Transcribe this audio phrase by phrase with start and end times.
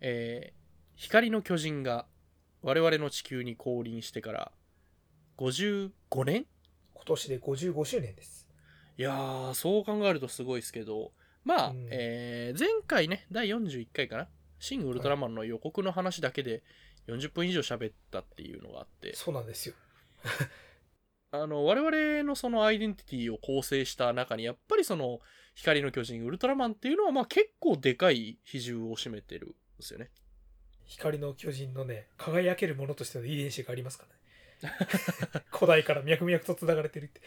[0.00, 0.60] えー
[0.96, 2.04] 光の巨人が
[2.60, 4.52] 我々の地球に降臨してから
[5.38, 5.90] 55
[6.26, 6.44] 年？
[6.92, 8.46] 今年で55周年です。
[8.98, 11.12] いやーそう考えるとすごいですけど。
[11.42, 11.88] まあ、うん。
[11.90, 14.28] えー前回ね第41回かな
[14.60, 16.62] 「シン・ウルトラマン」の予告の話だけで
[17.08, 19.14] 40分以上喋ったっていうのがあって。
[19.16, 19.74] そうなんですよ。
[21.32, 25.20] あの我々のそのアイデンティティを構成した中にやっぱりその
[25.54, 30.10] 光の巨人ウルトラマンっていうのはまあ結構でかい比重を占めてるんですよね。
[30.86, 34.06] 光の巨人のね、輝けるものとしての遺伝子がありますか
[34.62, 34.76] らね。
[35.52, 37.20] 古代から脈々と繋がれてるって。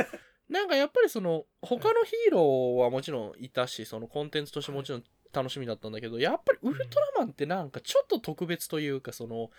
[0.48, 9.50] なんかやっぱりその他のヒーローはもちろんいたしそのコンテンツとしてもちろん楽しみだったんだけどやっぱりウルトラマンってなんかちょっと特別というかその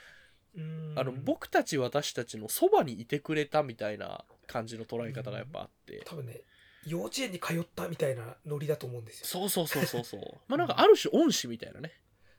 [0.55, 0.93] うん。
[0.97, 6.01] あの僕たち私たちのそばにいてくれたみたいな感じの捉え方がやっぱあって。
[6.05, 6.41] 多分ね、
[6.85, 9.27] 幼稚園に通ったみたいなノリだと思うんですよ。
[9.27, 10.21] そうそうそうそうそう。
[10.47, 11.91] まあなんかある種恩師みたいなね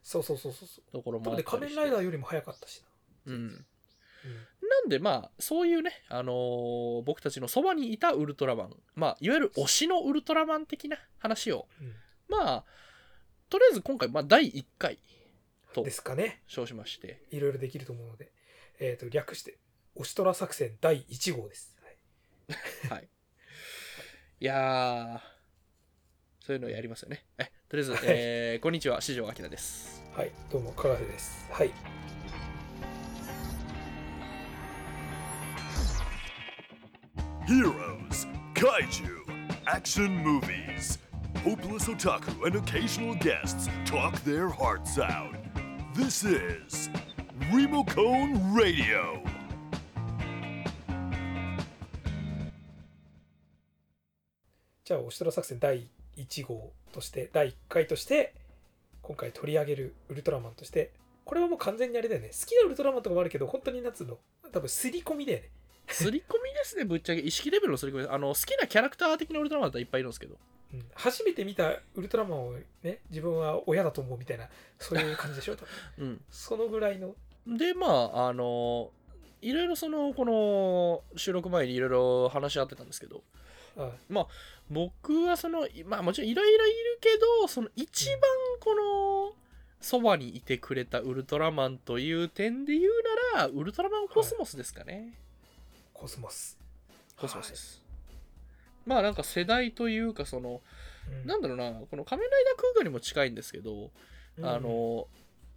[0.02, 0.92] そうそうそうそうそう。
[0.92, 2.82] ところもあったりして仮面ライダーよりも早かったし
[3.26, 3.56] うんな。
[4.80, 11.94] なんでまあそういうね、あのー僕たちのそばにいたウルトラマンまあいわゆる推しのウルトラマン的な話をうん
[12.28, 12.64] まあ
[13.48, 14.98] とりあえず今回、まあ、第1回
[15.74, 16.42] とですかね。
[16.46, 18.32] 称しましていろいろできると思うので。
[18.82, 19.58] えっ、と、略して、
[19.94, 21.76] オシトラ作戦第1号です。
[22.88, 23.08] はいはい
[24.40, 31.48] いやーそういうのやりますよねえとりあえず、はいえーこんにちは四条明ですはい、どうも、かがせです。
[31.52, 31.70] はい。
[37.46, 39.24] Heroes, kaiju,
[39.66, 40.98] action movies.
[41.44, 45.36] Hopeless otaku and occasional guests talk their hearts out.
[45.94, 46.90] This is
[47.52, 49.22] Remocone Radio.
[54.84, 55.88] じゃあ、オシトラ作戦第
[56.26, 58.34] 1号として、第1回として、
[59.02, 60.92] 今回取り上げるウルトラマンとして、
[61.24, 62.28] これはもう完全にあれだよね。
[62.28, 64.18] 好きなウルトラマンとかもあるけど、本当に夏の、
[64.52, 65.50] 多分、刷り込みだよね。
[65.88, 67.20] 刷り込みですねぶっちゃけ。
[67.20, 68.08] 意識レベルの刷り込み。
[68.08, 70.36] あの好きなキャラクター的なウルトラマンだったらいっぱいいるんですけど。
[70.72, 72.52] うん、初めて見たウルトラマンを
[72.84, 74.48] ね、自分は親だと思うみたいな、
[74.78, 75.56] そういう感じでしょ？
[75.98, 76.24] うん。
[76.30, 77.16] そのぐらいの。
[77.46, 78.92] でまああの
[79.40, 83.24] いろいろそのこの収録前にいろいろ話し合ってたんですけど
[84.22, 84.26] あ
[84.70, 87.08] 僕はそのまあもちろんいろいろいるけ
[87.42, 88.20] どその一番
[88.60, 89.32] この
[89.80, 92.92] そばにいてくれたウルトラマンという点で言う
[93.34, 95.14] ならウルトラマンコスモスですかね、
[95.94, 96.58] コスモス。
[97.16, 97.82] コスモスです、
[98.86, 100.60] まあなんか世代というかその
[101.08, 101.26] うん。
[101.26, 103.90] なんだろうなこの仮面ライダー空間にも近いんですけど、
[104.38, 104.46] うん。
[104.46, 105.06] あの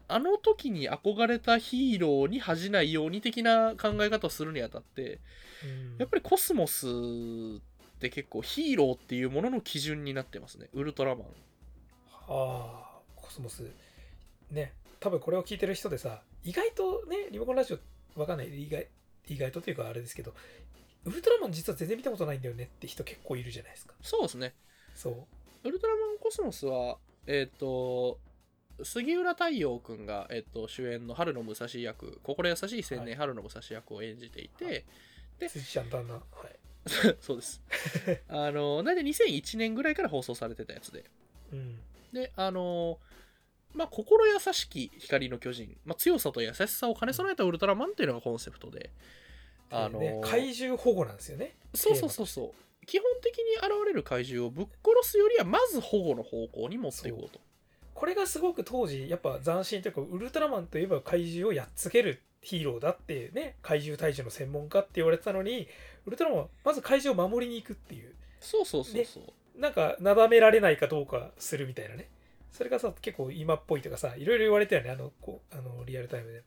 [0.08, 5.20] あの時に憧れたヒーローに恥じないように的な考え方をするにあたって
[5.64, 5.98] うん。
[5.98, 6.90] やっぱりコスモスっ
[8.04, 11.28] て結構ヒーローっていうものの基準になってますねウルトラマンあ
[12.28, 13.64] あ、コスモス。
[14.52, 18.88] ね、多分これを聞いてる人でさ、意外とね、リモコンラジオ、わかんない、意外
[19.28, 20.34] 意外とというかあれですけど、
[21.06, 23.94] ウルトラマン実は全然見たことないんだよねって人結構いるじゃないですか。
[24.02, 24.54] そうですね
[24.96, 25.68] そう。
[25.68, 28.20] ウルトラマンコスモスはえっ、と
[28.84, 34.86] 杉浦太陽くんが、えっと主演の春の武蔵役心優しい青年はい春の武蔵役を演じていて、はい
[35.50, 36.14] 辻ちゃん旦那。
[36.14, 36.63] はい。
[37.22, 37.62] そうです。
[38.28, 41.06] あの大体2001年ぐらいから放送されてたやつで。
[41.52, 41.80] うん。
[42.12, 43.00] であの
[43.74, 48.92] まあ心優しき光の巨人、まあ、強さと優しさを兼ね備えたウルトラマンっていうのがコンセプトで。
[49.70, 51.56] あのね、怪獣保護なんですよね。
[51.74, 52.86] そうそうそうそう。
[52.86, 57.40] 基本的に現れる怪獣をぶっ殺すよりはまず保護の方向に持っていこうと。
[57.96, 65.68] これがすごく当時やっぱ斬新というかウルトラマンといえば怪獣をやっつけるヒーローだってね怪獣退治の専門家って言われてたのに
[66.06, 68.14] ウルトラマンはまず怪獣を守りに行くっていう。
[68.40, 72.10] そうそうそうそう、なんかなだめられないかどうかするみたいなね。
[72.52, 74.92] それがさ結構今っぽいとかさいろいろ言われたよね。
[74.92, 76.44] あのこうあのリアルタイムで。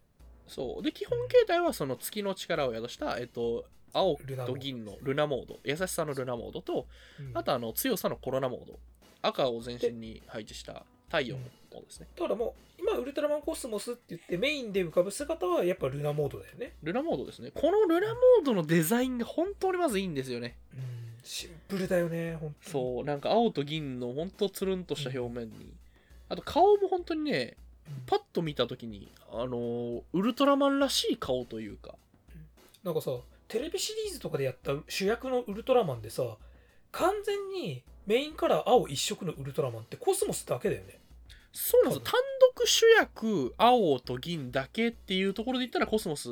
[0.46, 0.82] そう。
[0.82, 4.16] で基本形態はその月の力を宿した、えっと、青
[4.46, 5.58] と銀のルナモード。
[5.64, 6.86] 優しさのルナモードと
[7.18, 7.36] うん。
[7.36, 8.78] あとあの強さのコロナモード。
[9.22, 16.74] 赤を全身に配置した太陽のモードですね、だからもう今ウルトラマンコスモスって言ってメインで浮かぶ姿はやっぱルナモードだよね。
[16.82, 17.50] ルナモードですね。
[17.54, 20.56] このルナモードのデザインが本当にまずいいんですよね。
[20.74, 20.80] うん
[21.22, 22.72] シンプルだよね本当に。
[22.72, 25.74] そうなんか青と銀の本当つるんとした表面に、
[26.28, 27.56] あと顔も本当にね
[27.88, 28.02] うん。
[28.06, 31.94] パッと見た時にあのーウルトラマンらしい顔というか。
[32.84, 33.10] なんかさ
[33.48, 36.36] テレビシリーズとかでやった主役のウルトラマンでさ
[36.92, 40.98] 完全にメインカラー青一色のウルトラマンってコスモスだけだよね
[41.58, 42.04] そうなんですよ。
[42.04, 42.20] 単
[42.54, 46.28] 独主役青と銀だけっていうところで言ったらコスモス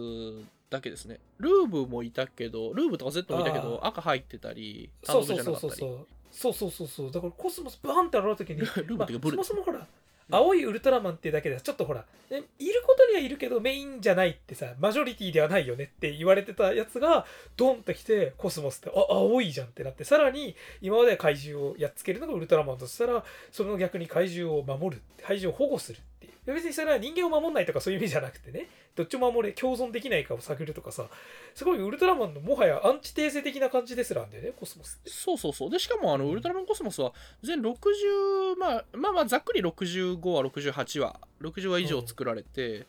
[0.70, 1.18] だけですね。
[1.38, 5.70] ルーブもいたけどルーブとか Z もいたけど赤入ってたり単そう独じそうそう。
[5.70, 6.06] ゃなかったり。
[6.30, 6.88] そうそうそうそう。
[6.88, 9.86] そうそうだからコスモスバーンって現れた時に ルーブっていうかブルまあそもそもほら
[10.30, 17.26] 青いウルトラマンっていうだけでちょっとほら、いることにはいるけどメインじゃないってさマジョリティではないよねって言われてたやつが
[17.56, 28.69] ドンってきてコスモスってあ青いじゃんってなってさらに今まで怪獣をやっつけるのがウルトラマンとしたらその逆に怪獣を守る怪獣を保護するっていう別にそれは人間を守んないとかそういう意味じゃなくてね。
[28.94, 31.08] どっちも守れ共存できないかを探るとかさ。
[31.55, 35.11] すごいウルトラマンのもはやアンチテーゼ的な感じですらんだよねコスモスって。
[35.11, 35.70] そうそうそう。
[35.70, 37.12] でしかもあのウルトラマンコスモスは
[37.43, 42.87] 全60、まあ、まあまあざっくり65話68話60話以上作られて、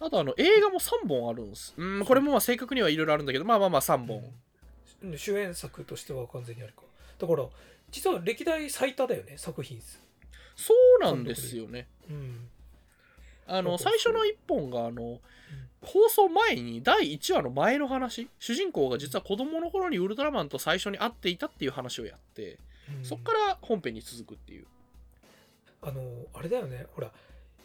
[0.00, 1.74] あとあの映画も3本あるんです。
[1.76, 4.18] うんこれもまあ正確にはいろいろあるんだけどまあまあまあ3本、
[5.02, 6.82] うん主演作としては完全にあるか。
[7.18, 7.44] だから
[7.90, 10.00] 実は歴代最多だよね作品数。
[10.54, 11.88] そうなんですよね。
[12.08, 12.48] うん
[13.46, 15.20] あの最初の1本があの、
[15.82, 18.28] 放送前に第1話の前の話？
[18.38, 22.58] 主人公が実は子供の頃にウルトラマンと最初に会っていたっていう話をやって、
[22.98, 23.04] うん。
[23.04, 24.66] そっから本編に続くっていう。
[25.82, 26.00] あの
[26.34, 26.86] あれだよね。
[26.94, 27.10] ほら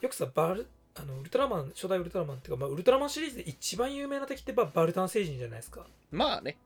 [0.01, 5.85] よくさバルあのウルトラマン初代ウルトラマンっていうか、まあ、ウルトラマンシリーズで一番有名な敵ってばバルタン星人じゃないですか。
[6.11, 6.57] まあね。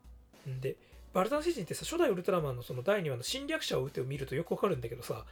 [0.48, 0.78] んで
[1.13, 5.25] バルタン星人ってさ初代ウルトラマンのその第2話の侵略者を撃てを見るとよくわかるんだけどさ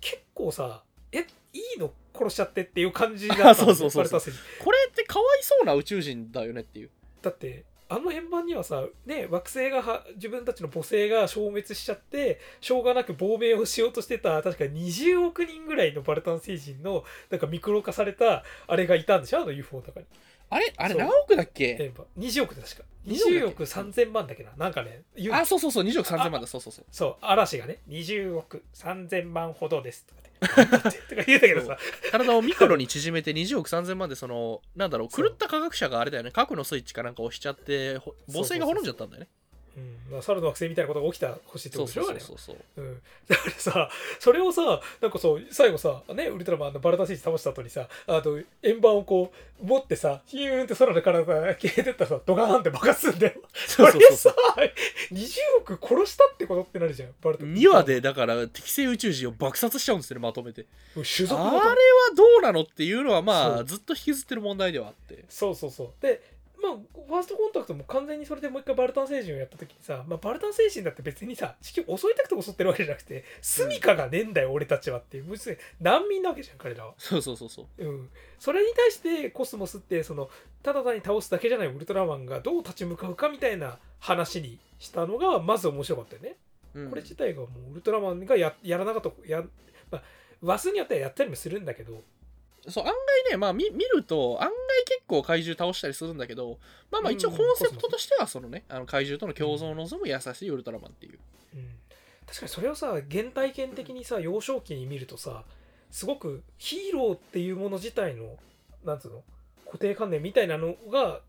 [0.00, 1.24] 結構さえ
[1.58, 4.06] いいの殺しちゃってっていう感じだったそうそうそう。
[4.06, 4.20] そう
[4.62, 6.90] これってかわいそうな宇宙人だよねっていう。
[7.22, 19.40] だってあの円盤にはさ、ね、惑星がは自分たちの母星が消滅しちゃってしょうがなく亡命をしようとしてた確か20億人ぐらいのバルタン星人のなんかミクロ化されたあれがいたんでしょ？
[19.40, 20.06] あの UFO の中に。
[20.50, 20.72] あれ？
[20.76, 21.78] あれ何億だっけ？
[21.80, 22.04] 円盤。
[22.18, 22.82] 20億で確か。
[23.06, 24.50] 20 20億3000万だっけな？
[24.58, 25.00] なんかね
[25.32, 26.46] あそうそうそう20億3000万だ。
[26.46, 26.84] そうそうそう。
[26.90, 27.78] そう嵐がね。
[27.88, 31.78] 20億3000万ほどですとかとか言うんだけどさ。
[32.10, 36.30] 体をミクロに縮めて20億3000万でそのなんだろう狂った科学者があれだよね。
[36.30, 39.28] 核のスイッチかなんか押しちゃってほ母星が滅んじゃったんだよね
[40.08, 40.12] うん。
[40.12, 42.82] まあ、猿の惑星みたいなことが起きた星ってそうそうことでしょあれはそうそう。
[42.82, 49.32] うん、だからさそれをさなんかそう最後さねウルトラマンのバルタン星人倒した後にさあの円盤をこ
[49.62, 53.40] う持ってさヒューンって空の体が消えてったらさドカーンって爆発すんだよ。
[53.54, 54.34] そうそうそう。
[54.54, 54.72] それさ
[55.12, 55.28] 20
[55.60, 60.66] 億殺したってことってなるじゃんバルタン2話でだから適正宇宙人を爆殺しちゃうんですよねまとめて。
[60.94, 61.64] 種族あれは
[62.16, 63.60] どうなのっていうのはまそう。
[63.60, 65.24] あずっと引きずってる問題ではあって。
[65.28, 65.90] そうそうそう。
[66.00, 66.72] でまあ
[67.06, 75.30] ファーストコンタクトも完全にそれでもう一回バルタン星人をやった時にさ、まあ、バルタン星人だって別にさ地球襲いたくて襲ってるわけじゃなくて住処がねえんだよ、俺たちはっていう。
[75.30, 76.94] 別に難民なわけじゃん彼らは。
[76.98, 77.84] そうそうそうそう。
[77.84, 80.28] うん、それに対してコスモスってその
[80.62, 86.36] ただ単に倒すだけじゃないウルトラマンがどう立ち向かうかみたいな話にしたのがまず面白かったよね。
[86.74, 86.90] うん。
[86.90, 89.10] これ自体がもうウルトラマンがややらなかった。
[89.28, 89.42] や、
[89.90, 90.02] まあ、
[90.42, 92.02] 話数によってはやったりもするんだけど
[92.70, 94.54] そう案外ねまあ見見ると案外
[94.86, 96.58] 結構怪獣倒したりするんだけど
[96.90, 101.18] まあまあ一応うんコンセプトとしてはそのねあの怪獣との共存を望む優しいウルトラマンっていう。
[101.54, 101.68] うん、
[102.26, 105.44] 確かにそれをさ原体験的にさ幼少期に見るとさ
[105.90, 108.36] すごくヒーローっていうもの自体の
[108.84, 109.22] なんつうの
[109.66, 111.20] 固定観念みたいなのが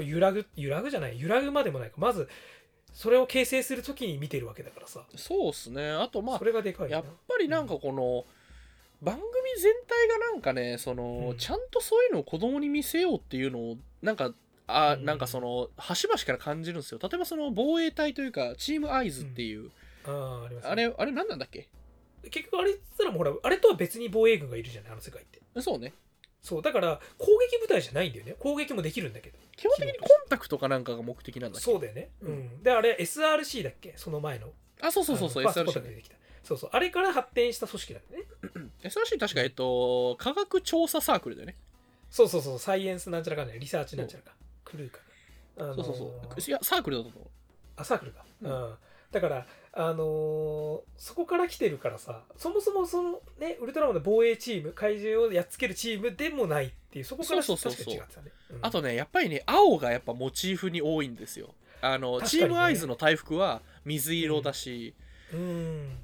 [0.00, 1.20] 揺らぐ揺らぐじゃない？
[1.20, 1.96] 揺らぐまでもないか。
[1.98, 2.28] まず
[2.92, 5.04] それを形成する時に見てるわけだからさ。
[5.16, 5.90] そうっすね。
[5.90, 6.96] あとまあそれがでかいな。
[6.96, 8.24] やっぱりなんかこの
[9.02, 9.26] 番組
[9.60, 11.36] 全体がなんかねその、うん。
[11.36, 14.32] ちゃんとそういうのを子供に見せようっていうのをなんか
[14.66, 15.04] あうん。
[15.04, 17.00] なんかその端々から感じるんですよ。
[17.02, 19.70] 例えばその防衛隊というかチームアイズっていう、
[20.04, 20.70] あーありますね。
[20.70, 21.68] あれあれ何なんだっけ？
[22.30, 24.92] 結局あれっつったらもうほらあれとは別に防衛軍がいるじゃない？
[24.92, 25.40] あの世界って。
[25.60, 25.92] そうね。
[26.42, 28.34] そうだから攻撃部隊じゃないんだよね。
[28.38, 29.38] 攻撃もできるんだけど。
[29.56, 32.10] 基本的にコンタクトかなんかが目的なんだそうだよね。
[32.22, 32.62] うん。
[32.62, 33.94] であれ SRC だっけ？
[33.96, 34.48] その前の。
[34.80, 35.82] あそうそうそうそう SRC
[36.50, 36.70] そうそう。
[36.72, 38.24] あれから発展した組織だよね。
[38.82, 41.56] SRC 確かえっと科学調査サークルだよね。
[42.10, 43.60] そうそうそうサイエンスなんちゃらかんじゃない。
[43.60, 44.32] リサーチなんちゃらか。
[44.64, 44.98] クルーか。
[45.56, 46.40] な、あのーそうそうそう。
[46.48, 47.24] いやサークルだと思う。
[47.76, 48.52] あサークルか、ううん。
[48.72, 48.74] ん
[49.12, 57.96] だからあのーそこから来てるからさそもそもそのねウルトラマンの防衛チーム怪獣をやっつけるチームでもないっていうそこからそうそうそうそう。
[57.96, 58.58] 確かに違ってたね、うん。
[58.66, 61.54] あとねやっぱりね青がやっぱモチーフに多いんですよ。
[61.82, 62.26] あの、ね。
[62.26, 65.09] チームアイズの大服は水色だし、うん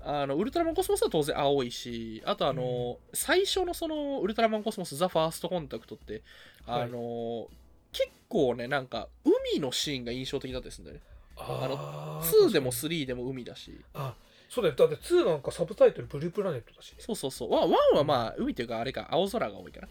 [0.04, 6.22] あのウルトラマンコスモスは当然青いしあとあの、最初のそのウルトラマンコスモスザ・ファーストコンタクトって
[6.66, 6.82] はい。
[6.82, 7.48] あの、
[7.92, 11.00] 結構ねなんか海のシーンが印象的だったですね。
[11.36, 13.02] あ2でも確かに。
[13.02, 13.80] 3でも海だし。
[13.94, 14.14] あ
[14.48, 14.76] そうだよ。
[14.76, 16.98] だって2なんかサブタイトルブループラネットだしね。
[17.00, 17.50] そうそうそう。
[17.50, 19.88] 1はまあ海っていうかあれか青空が多いかな。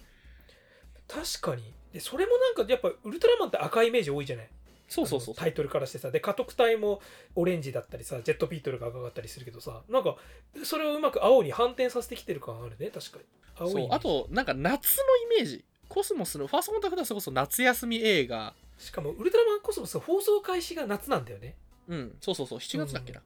[1.07, 1.73] 確かに。
[1.93, 4.49] でそれもなんかやっぱウルトラマンって赤いイメージ多いじゃない？
[4.87, 6.11] そうそうそうタイトルからしてさ。
[6.11, 7.01] で家督隊も
[7.35, 9.81] オレンジだったりさジェットビートルが赤かったりするけどさ。
[9.89, 10.15] なんか
[10.63, 12.91] それをうまく青に反転させてきてる感あるね。
[12.91, 13.23] 確かに。
[13.57, 13.87] 青いそう。
[13.91, 15.65] あとなんか夏のイメージ。
[15.87, 18.55] コスモスのファーストコンタクトはそれこそ夏休み映画。
[18.77, 21.55] しかもウルトラマンコスモス放送開始が夏なんだよね。
[21.87, 22.17] うん。
[22.21, 22.59] そうそうそう。
[22.59, 23.21] 7月だっけな、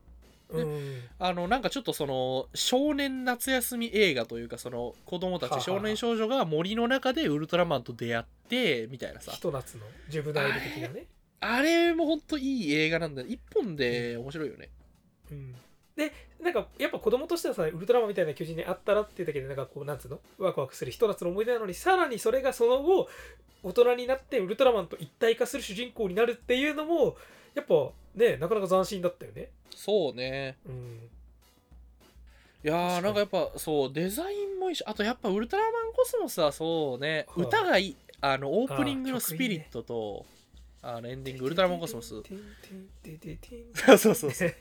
[0.49, 1.03] うん。
[1.17, 9.31] あのなんかちょっとその少年夏休み映画というかその子供たち少年少女が森の中でウルトラマンと出会ってみたいなさ。
[9.31, 11.05] ひと夏のジュブナイル的なね
[11.41, 13.21] あれもほんといい映画なんだ。
[13.21, 14.69] よ一本で面白いよね。
[15.31, 15.55] うん。
[15.95, 23.09] でなんかやっぱ子供としてはさウルトラマンみたいな巨人にあったらっていうだけでなんかこうなんつうのワクワクするひと夏の思い出なのにさらにそれがその後
[23.61, 27.17] 大人になってウルトラマンと一体化する主人公になるっていうのも
[27.53, 29.49] やっぱねなかなか斬新だったよね。
[29.75, 30.57] そうね。
[30.65, 31.09] うん。
[32.63, 37.95] いやーなんかやっぱそうデザインもいいしあとやっぱウルトラマンコスモスはそうね、はい歌がいい。
[38.21, 40.39] あのオープニングのスピリットとあ
[40.83, 42.09] のエンディングウルトラマンコスモス。
[43.75, 44.31] そうそうそう。
[44.31, 44.53] そう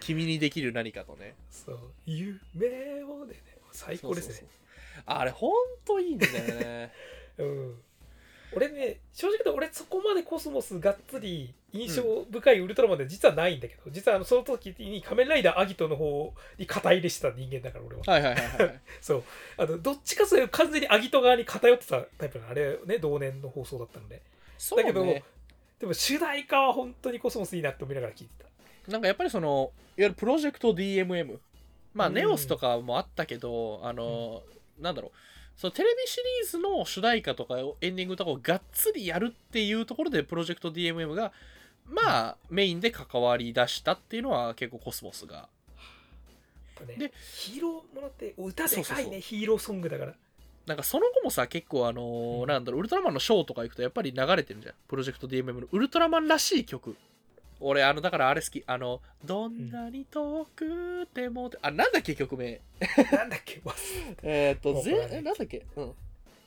[0.00, 1.34] 君にできる何かとね。
[1.50, 3.40] そう夢をでね
[3.72, 4.34] 最高ですね。
[4.34, 4.48] そうそう
[4.96, 5.02] そう。
[5.06, 5.52] あれほん
[5.84, 6.92] といいんだよね。
[7.38, 7.82] うん。
[8.52, 18.02] 俺ね正直俺そこまでコスモスがっつり印象深いウルトラマンで実はないんだけど、実はあのその時に仮面ライダーアギトの方に肩入れしてた人間だから俺は。
[18.04, 18.80] はいはいはいはい。
[19.00, 19.24] そう。
[19.56, 22.48] あのどっちかというと完全にアギト側に偏ってたタイプの。
[22.48, 24.20] あれね同年の放送だったので
[24.60, 25.24] そうだけどね
[25.78, 28.44] でも主題歌は本当にコスモスいいなって思いながら聞いて
[28.84, 28.92] た。
[28.92, 31.38] なんかやっぱりそのいわゆるプロジェクト DMM
[31.94, 32.14] まあ、うん。
[32.14, 34.42] ネオスとかもあったけどあの、
[34.78, 35.10] なんだろう。
[35.56, 41.32] そのテレビシリーズの主題歌とかをエンディングとかをがっつりやるっていうところでプロジェクト DMM が
[41.90, 45.48] まあ、メインで関わり出したっていうのは結構コスモスが。
[46.86, 50.14] ねでヒーローものって歌でかいねヒーローソングだから
[50.66, 52.48] なんかその後もさ結構あのーうん。
[52.48, 54.74] なんだろうウルトラマンのショーとか行くとやっぱり流れてるじゃん。
[54.88, 55.66] プロジェクト DMM の。
[55.72, 56.96] ウルトラマンらしい曲。
[57.62, 58.62] 俺あのだからあれ好き。
[58.66, 61.58] あの「どんなに遠くても」って。
[61.62, 62.60] あなんだっけ曲名。
[63.12, 63.60] なんだっけ
[64.22, 65.66] えーっとぜなんだっけ？
[65.76, 65.84] うん。
[65.84, 65.92] い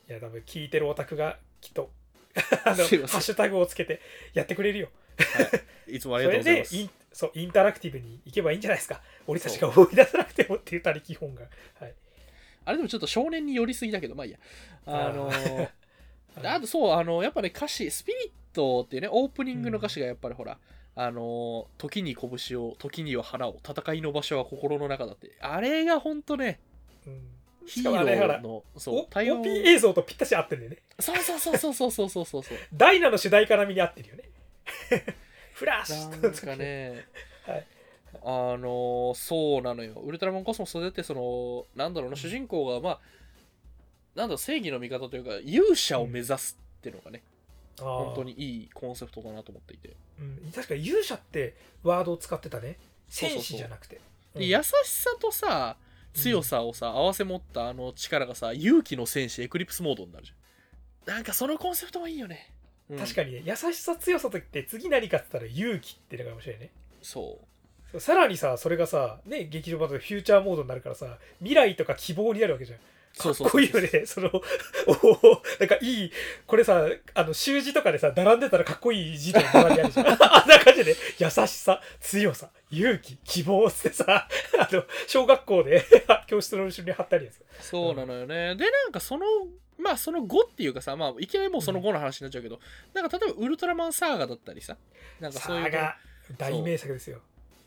[0.07, 1.91] や多分聞いてるオタクがきっと
[2.65, 4.01] あのハッシュタグをつけて
[4.33, 4.89] やってくれるよ。
[5.87, 5.99] い。
[5.99, 9.01] つもあそりがとうございまれですインそうインタラクティブに行けばいいんじゃないですか。
[9.27, 11.43] 俺たちが思い出さなくてもっていう他力本が。
[11.75, 11.93] はい
[12.65, 14.39] あれでもちょっと少年に寄りすぎだけどまあいいや。
[14.85, 16.47] あのー はい。
[16.47, 20.57] あとそうあのやっぱね歌詞スピリットっていうねオープニングの歌詞がやっぱりほら、
[20.95, 25.31] あのー時に拳を時には花を戦いの場所は心の中だって。
[25.39, 26.59] あれがほんとね
[27.05, 27.21] うん。
[27.65, 29.39] ヒーローのおそう対応。
[29.39, 30.83] OP 映像とぴったし合ってるんだよね。
[30.99, 34.23] そうそうそうそうそうそうそうそうダイナの主題歌並みに合ってるよね
[35.53, 37.05] フラッシュなんかね、
[37.45, 37.67] はい
[38.25, 39.93] あのーそうなのよ。
[39.95, 42.99] ウルトラマンコスモスでってそのなんだろうな主人公がまあ
[44.15, 47.23] なんだ正義の味方というか勇者を目指すっていうのがね、
[47.79, 49.95] 本本当にいいコンセプトだなと思っていて。
[50.19, 52.77] うん、確かに勇者ってワードを使ってたね。
[53.09, 53.99] 戦士じゃなくて。
[54.35, 55.77] で優しさとさ
[56.13, 61.15] 強さをさ、合わせ持ったあの力がさ勇気の戦士エクリプスモードになるじゃん。
[61.15, 62.53] なんかそのコンセプトもいいよね、
[62.89, 62.99] うん。
[62.99, 63.43] 確かにね。
[63.45, 66.71] 優しさ強さとって次何かって言ったら勇気ってのが面白いね。
[67.01, 67.45] そう
[67.99, 72.79] さらにさそれがさね劇場版とかフューチャーモードになるからさ未来とか希望になるわけじゃん。
[72.79, 73.33] かっそう。
[73.33, 74.05] そうこいいよね。
[74.07, 74.29] その
[74.87, 76.11] おおなんかいい
[76.47, 80.07] これさあの習字とかでさ並んでたらかっこいい字とか並びあるじゃん。
[80.21, 85.85] あんな感じで優しさ強さ勇気希望ってさ あの小学校で
[86.27, 87.43] 教室の後ろに貼ったりやつ。
[87.59, 89.25] そうなのよね、でなんかその
[89.77, 92.59] まあその後っていうかさまあいきなりもうその後の話になっちゃうけど、
[92.93, 94.77] なんか例えばウルトラマンサーガだったりさ
[95.19, 95.97] なんかそういうサーガ
[96.37, 97.21] 大名作ですよ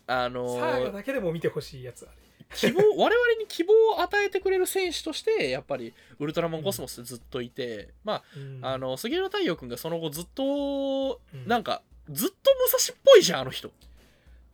[0.07, 8.59] あのサーガーだけでも見てほしいやつあれ希望 我々に希望を与えてくれる選手としてやっぱりウルトラマンコスモスずっといて、まあうん。
[8.65, 11.47] あの杉浦太陽君がその後ずっとうん。
[11.47, 13.69] なんかずっと武蔵っぽいじゃんあの人。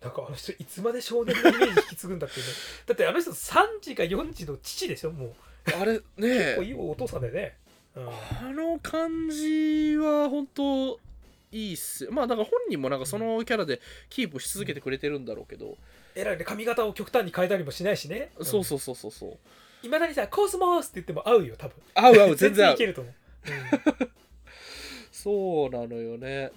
[0.02, 2.54] なんかあの人いつまで少年のイメージ引き継ぐんだっていうね。
[2.88, 5.34] だってあの人3時か4時の父でしょもう。
[5.80, 7.58] あれ 結ね構いいお父さんだよね、
[7.96, 8.10] うん。
[8.10, 8.14] あ
[8.54, 11.00] の感じは本当
[11.54, 12.12] いいっすよ。
[12.12, 13.80] まあだから本人もなんかそのキャラで
[14.10, 15.78] キープし続けてくれてるんだろうけど、
[16.16, 18.32] えらいね髪型を極端に変えたりもしないしね。
[18.42, 19.38] そうそうそうそうそう。
[19.86, 21.76] いまだにさ「コスモス!」って言っても合うよ多分。
[21.94, 23.14] 合う合う 全然合いうけると思う、
[25.12, 26.52] そうなのよね。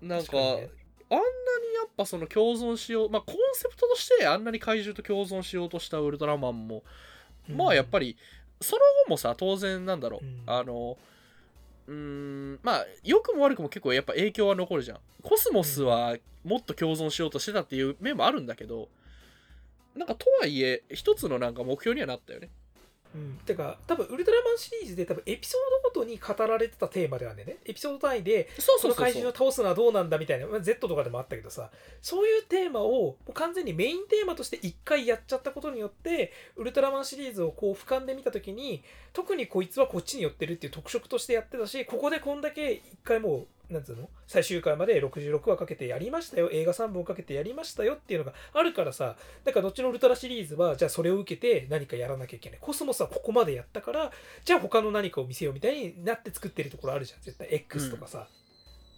[0.00, 0.08] うん。
[0.08, 0.70] なんかね。
[1.10, 6.84] あんなにやっぱその共存しようまあコンセプトとしてあんなに怪獣と共存しようとしたウルトラマンも、
[7.48, 8.16] まあやっぱりり
[8.62, 10.42] その後もさ当然なんだろう、うん。
[10.46, 10.96] あの
[11.86, 14.98] うーんまあ良くも悪くも結構やっぱ影響は残るじゃん。
[15.22, 18.88] コスモスはもっと共存しようとしてたっていう面もあるんだけど
[19.94, 22.50] なんかとはいえ一つのなんか目標にはなったよね。
[23.14, 31.70] うん、てか多分ウルトラマンシリーズで多分エピソードごとに語られてたテーマではねエピソード単位でその怪獣を倒すのはどうなんだみたいな、まあ、Z とかでもあったけどさ
[32.00, 38.82] そういうテーマを完全にメインテーマとして一回やっちゃったことによってウルトラマンシリーズをこう俯瞰で見た時に
[39.12, 52.58] 特にこいつはこっちに寄ってるっていう特色としてやってたしここでこんだけ一回もうなんつうの最終回まで66話かけてやりましたよ映画3本かけてやりましたよっていうのがあるからさだからどっちのウルトラシリーズはじゃあそれを受けて何かやらなきゃいけない。
[52.60, 54.12] コスモスはここまでやったから
[54.44, 57.20] じゃあ他の何かを見せようみたいになって作ってるところあるじゃん。
[57.20, 57.48] 絶対。
[57.50, 58.26] X とかさ、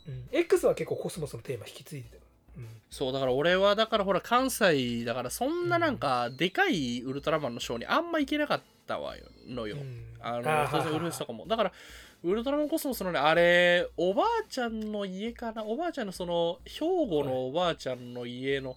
[0.07, 0.29] うん。
[0.33, 2.23] X は結構コスモスのテーマ引き継いでたよ、
[2.59, 2.69] うん。
[2.91, 9.25] そうだから俺はだからほら関西だからそんななんかでかいウルトラマンのショーにあんま行けなかったわよ。
[9.49, 10.05] のよ、うん。
[10.21, 11.47] あのー当然ウルフェスとかも。
[11.47, 11.73] だから
[12.23, 15.65] ウルトラマンコスモスのねあれおばあちゃんの家かな。
[15.65, 18.77] おばあちゃんのその兵庫のおばあちゃんの家の、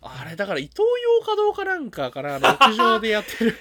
[0.00, 0.78] あれだから伊東
[1.20, 2.36] 洋華堂かなんかかな。
[2.36, 3.56] あの屋上でやってる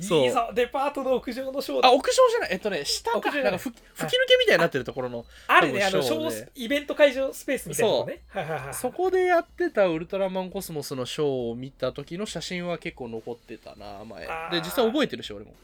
[0.00, 0.24] そう。
[0.24, 0.50] いいぞ。
[0.54, 1.88] デパートの屋上のショーだ。
[1.88, 2.48] あ屋上じゃない。
[2.52, 3.18] えっとね下か。
[3.18, 5.24] 屋上じゃなないんか吹吹き抜けみたいになってるところの。
[5.48, 5.84] あるね。
[5.84, 8.74] あのショ多分ショーイベント会場スペースみたいなとこねはいはいはい。
[8.74, 14.26] そこでやってたウルトラマンコスモスのショーを見た時の写真は結構残ってたな前。
[14.26, 14.52] あー。
[14.52, 15.54] で実際覚えてるし俺も。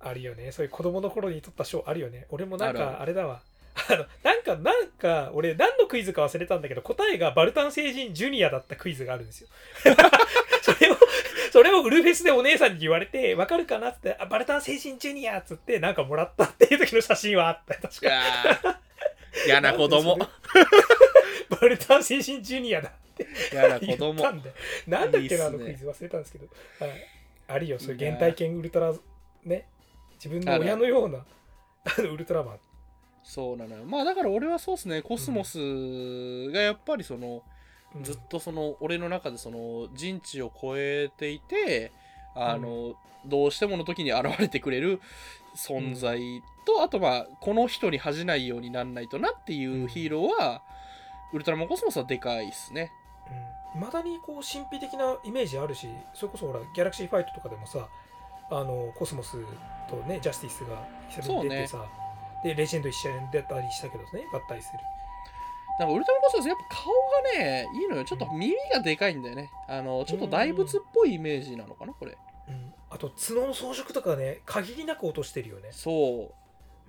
[0.00, 0.52] あるよね。
[0.52, 2.26] そういう子供の頃に撮った賞あるよね。
[2.30, 2.96] 俺もなんあるある。
[2.96, 3.40] かあれだわ。
[3.88, 9.48] あのなんかなんか俺何のクイズか忘れたんだけど答えがバルタン星人ジュニアだったクイズがあるんですよ
[11.54, 17.74] それをウルフェスでお姉さんに言われてわかるかなってあバルタン星人ジュニアっつってなんかもらったっていう時の写真はあった。
[17.74, 18.06] よ確か。
[18.08, 19.46] いやー。
[19.46, 20.18] 嫌な子供。
[21.48, 23.28] バルタン星人ジュニアだって。
[23.52, 25.02] 嫌な子言供なんだっけな
[25.46, 26.48] あのクイズ忘れたんですけど、
[26.80, 26.90] はい、
[27.46, 27.78] あるよ。
[27.78, 28.92] そういう原体験ウルトラ
[29.44, 29.68] ね。
[30.16, 32.58] 自分の親のようなあのウルトラマン。
[33.22, 33.84] そうなのよ。
[33.84, 35.02] まあだから俺はそうっすね。
[35.02, 37.53] コスモスがやっぱりその、うん
[38.02, 41.92] ずっとその俺の中でその人知を超えていて
[42.34, 45.00] あの、どうしてもの時に現れてくれる
[45.56, 50.62] 存在と、あとまあこの人に恥じないようになんないとなっていうヒーローは、
[51.32, 52.90] ウルトラマンコスモスはでかいっすね。
[53.74, 57.88] いまだにこう神秘的なイメージあるしそれこそほらギャラクシーファイトとかでもさ
[58.50, 59.36] あのコスモス
[59.88, 61.84] とねジャスティスが一緒に出てさ、
[62.44, 64.78] でレジェンド一緒に出たりしたけどね合体する
[65.78, 66.92] なんかウルトラマンコスモスやっぱ顔
[67.34, 68.04] がねいいのよ。
[68.04, 69.50] ちょっと耳がでかいんだよね。
[69.68, 72.16] あのちょっと大仏っぽいイメージなのかなこれ。
[72.48, 72.72] うん。
[72.90, 76.32] あと角の装飾とかね限りなく落としてるよね、そ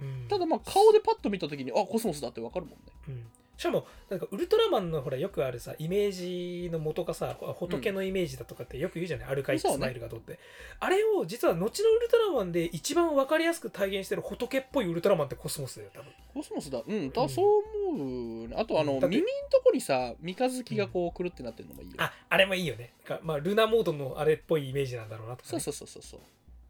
[0.01, 0.03] う。
[0.03, 0.27] うん。
[0.27, 2.77] ただまあ顔でパッと見た時にあコスモスだってわかるもんね。
[3.07, 9.85] うんしかもなんかウルトラマンのほらよくあるさイメージの元がさ仏のイメージだとかってよく言うじゃない、アルカイスそうね。
[9.85, 10.39] マイルがとって、
[10.79, 16.11] あれを実は後のウルトラマンで一番わかりやすく体現してる仏っぽいウルトラマンってコスモスだよ多分。
[16.33, 16.81] コスモスだ。
[16.85, 17.11] うん。
[17.11, 18.47] だ、うんそう思う。
[18.47, 22.91] ねあとあの耳んとこにさ三日月がこうくるってなってるのもいいよ、ああれもいいよね。
[23.05, 26.19] かまあルナモードのあれっぽいイメージなんだろうなとかね、そうそうそうそうそう。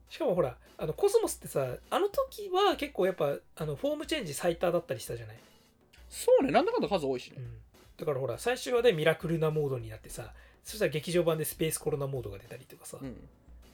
[0.10, 5.38] しかもほらあのコスモスってさあの時は結構やっぱあのフォームチェンジ最多だったりしたじゃない、
[6.10, 7.38] そうねなんだかんだ数多いしね、
[7.98, 13.16] だからほら最終話でミラクルなモードになってさそしたら劇場版でスペースコロナモードが出たりとかさ、うん。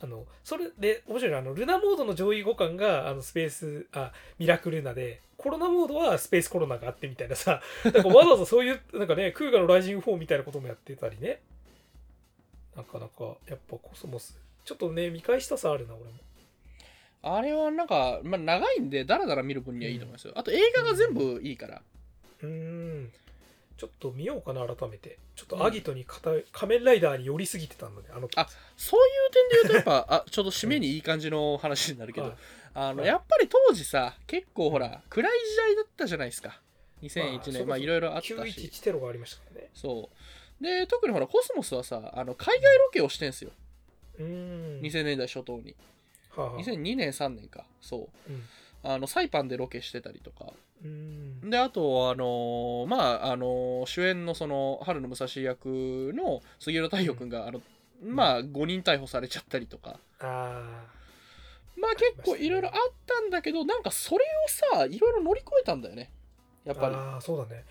[0.04, 7.62] あのそれで面白いのはあのルナモードの上位互換があのスペースあミラクルナでコロナモードはスペースコロナがあってみたいなさ。
[7.86, 11.42] なんかわざわざそういうなんかねクーガのライジング4みたいなこともやってたりね。
[12.76, 14.38] なかなかやっぱコスモス。
[14.66, 16.12] ちょっとね見返したさあるな俺も。
[17.24, 23.12] あれはなんか、まあ、長いんでダラダラ見る分にはいいと思いますよ、あと映画が全部いいから、うーん。
[23.78, 25.18] ちょっと見ようかな改めて。
[25.36, 32.38] ちょっとアギトに片仮面ライダーに寄りすぎてたのであのあそういう点で言うとやっぱあちょうど締めにいい感じの話になるけど、はい
[32.76, 33.08] あのはい。
[33.08, 36.62] やっぱり当時さ結構ほら暗い時代だったじゃないですか。
[37.02, 38.34] 2001まあ年まあいろいろあったし。
[38.36, 39.70] 911テロがありましたからね。
[39.74, 40.10] そ
[40.60, 40.64] う。
[40.64, 43.50] で特にほらコスモスはさあの海外ロケをしてんすよ、
[44.20, 45.76] うーん2000年代初頭に。
[46.36, 46.60] はあはあ。
[46.60, 47.66] 2002年3年か。
[47.82, 48.32] そう。
[48.32, 48.44] うん
[48.84, 50.54] あのサイパンでロケしてたりとか。
[50.84, 51.50] うーん。
[51.50, 57.62] であとあのまああの主演のその春の武蔵役の杉浦太陽君が、あの
[58.04, 60.00] まあ5人逮捕されちゃったりとか。
[60.20, 60.84] あ
[61.78, 62.74] まあ結構いろいろあっ
[63.08, 66.12] たんだけどなんかそれをさいろいろ乗り越えたんだよね。
[66.66, 66.96] やっぱり。
[66.96, 67.64] ああそうだね。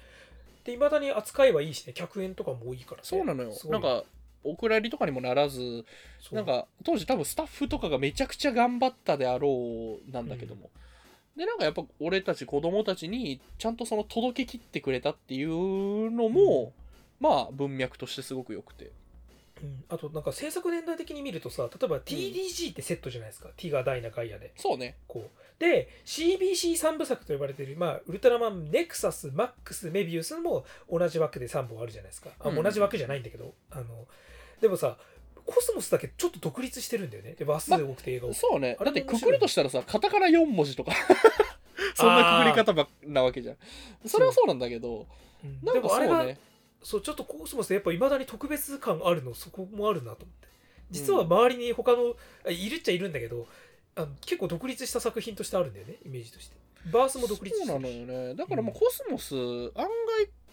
[0.65, 1.93] でいまだに扱いはいいしね。
[1.93, 3.01] 客演とかも多いからね。
[3.05, 3.53] そうなのよ。
[3.71, 4.05] なんか
[4.43, 5.85] お蔵入りとかにもならず
[6.33, 10.71] なんか当時多分スタッフとかがめちゃくちゃ頑張ったであろうなんだけども、
[11.41, 16.75] でなんかやっぱ俺たち子供たちにちゃんとその届けきってくれたっていうのも、
[17.19, 18.93] まあ文脈としてすごく良くて。
[19.63, 19.83] うん。
[19.89, 24.53] あとなんか制作年代的に見るとさ例えば TDG ってセットじゃないですか、ティガダイナガイアで。
[24.55, 24.97] そうね。
[25.09, 25.41] こう。
[25.59, 32.33] で CBC3 部作と呼ばれてる、まあ、ウルトラマンネクサスマックスメビウスも同じ枠で3本あるじゃないですか。
[32.39, 32.63] あうん。
[32.63, 34.07] 同じ枠じゃないんだけど、あの
[34.61, 34.99] でもさ
[35.51, 37.35] コスモスだけちょっと独立してるんだよね。
[37.35, 38.77] で話数多くて映画を、そうね。
[38.79, 40.93] あだってくくるとしたらさカタカナ4文字とか。
[41.95, 43.57] そんなくくり方ばっなわけじゃん。
[44.07, 45.07] それはそうなんだけど
[45.45, 45.61] うん。
[45.63, 46.39] なんかでもあれがそうね
[46.83, 50.49] そうちょっとコスモスやっぱいまだに特別感あるのそこもあるなと思って。
[50.91, 53.47] 実は周りに他のあいるっちゃいるんだけど
[53.95, 56.57] あの結構独立した作品としてあるんだよねイメージとして。
[56.93, 58.35] バースも独立してそうなのよね。
[58.35, 59.87] だからもううんコスモス、案外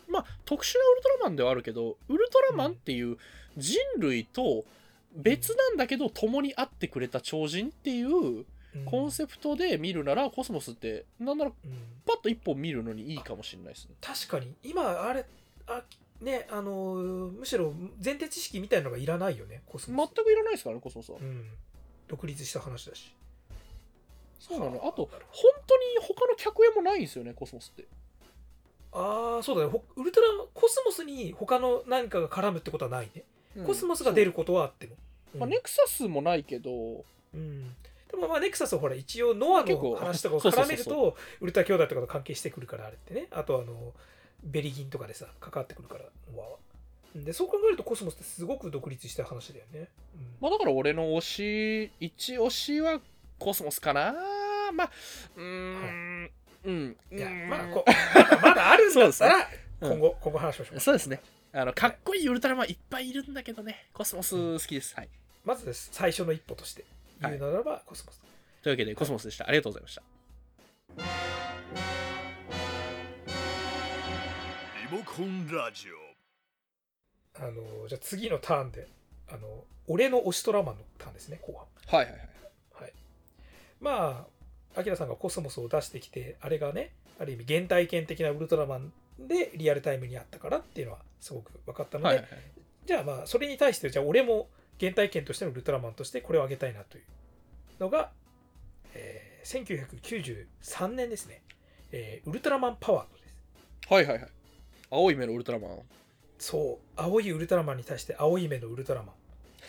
[0.07, 3.17] まあ特殊なウルトラマンではあるけどウルトラマンっていう
[3.57, 4.65] 人類と
[5.17, 8.85] 別なんだけど共に会ってくれた超人っていううん。
[8.85, 11.71] コンセプトで見るならコスモスってなんならうん。
[12.05, 13.95] パッと一本見るのにいいかもしれないですね。
[14.01, 14.53] 確かに。
[14.63, 15.25] 今あれ
[15.67, 15.83] あ
[16.21, 20.13] ねあのーむしろ前提知識みたいなのがいらないよねコス全モス。
[20.13, 21.17] くいらないですからねコスモスは。
[21.19, 21.45] うん。
[22.07, 23.13] 独立した話だし。
[24.39, 24.81] そうなの。
[24.83, 24.89] あ。
[24.89, 27.85] あと本当に他の客演もないんですよねコスモスって。
[28.93, 29.71] ああそうだね。
[29.71, 33.23] ほウルトラコスモスに他の何かが絡むってことはないね、
[33.65, 34.95] コスモスが出る、ることはあっても、
[35.35, 37.75] まあ、ネクサスもないけどうん。
[38.09, 43.27] でもまあネクサスはほら一応ノアの話とかを絡めるとウルトラ兄弟とかと関係してくるからあれってね。
[43.31, 43.93] あとあの
[44.43, 46.57] ベリギンとかでさ関わってくるからノアは。
[47.15, 50.35] でそう考えるとコスモスってすごく独立した話だよね、うん。
[50.39, 52.99] まあだから俺の推し一押しは
[53.39, 54.13] コスモスかな。
[54.73, 54.91] まあ
[55.35, 56.31] うーん、
[56.65, 56.97] うん。
[57.11, 57.49] いやうん。
[57.49, 57.85] まあこ
[58.41, 59.49] まだあるんだったら、
[59.81, 59.91] うん。
[59.91, 60.79] 今後今後話しましょう。
[60.79, 61.21] そうですね
[61.59, 63.87] あのかっこいいウルトラマンいっぱいいるんだけどね。
[63.91, 65.09] コスモス好きです、はい。
[65.43, 65.89] まずです。
[65.91, 66.85] 最初の一歩として
[67.19, 68.21] 言うならばコスモス、
[68.61, 69.47] というわけでコスモスでした。
[69.47, 70.03] ありがとうございました。
[74.91, 75.95] リモコンラジオ。
[77.43, 78.87] あのじゃあ次のターンで
[79.27, 81.53] あの俺の推しトラマンのターンですね後
[81.87, 81.97] 半。
[81.99, 82.29] はいはいはい。
[82.83, 82.93] はい。
[83.81, 84.27] ま
[84.75, 92.39] あアキラさんがコスモスを出してきてあれがねある意味原体験的なウルトラマンでリアルタイムにあったからっていうのはすごく分かったので、はいはいはい。
[92.85, 94.47] じゃあまあそれに対してじゃあ俺も
[94.79, 97.03] 原体験としてのウルトラマンとしてこれをあげたいなという
[97.79, 98.11] のが、
[98.93, 101.41] えー1993年ですね、
[101.93, 103.93] えーウルトラマンパワードです。
[103.93, 104.29] はいはいはい。
[104.91, 105.79] 青い目のウルトラマン。
[106.37, 106.91] そう。
[106.97, 109.15] 青いウルトラマンに対して青い目のウルトラマン。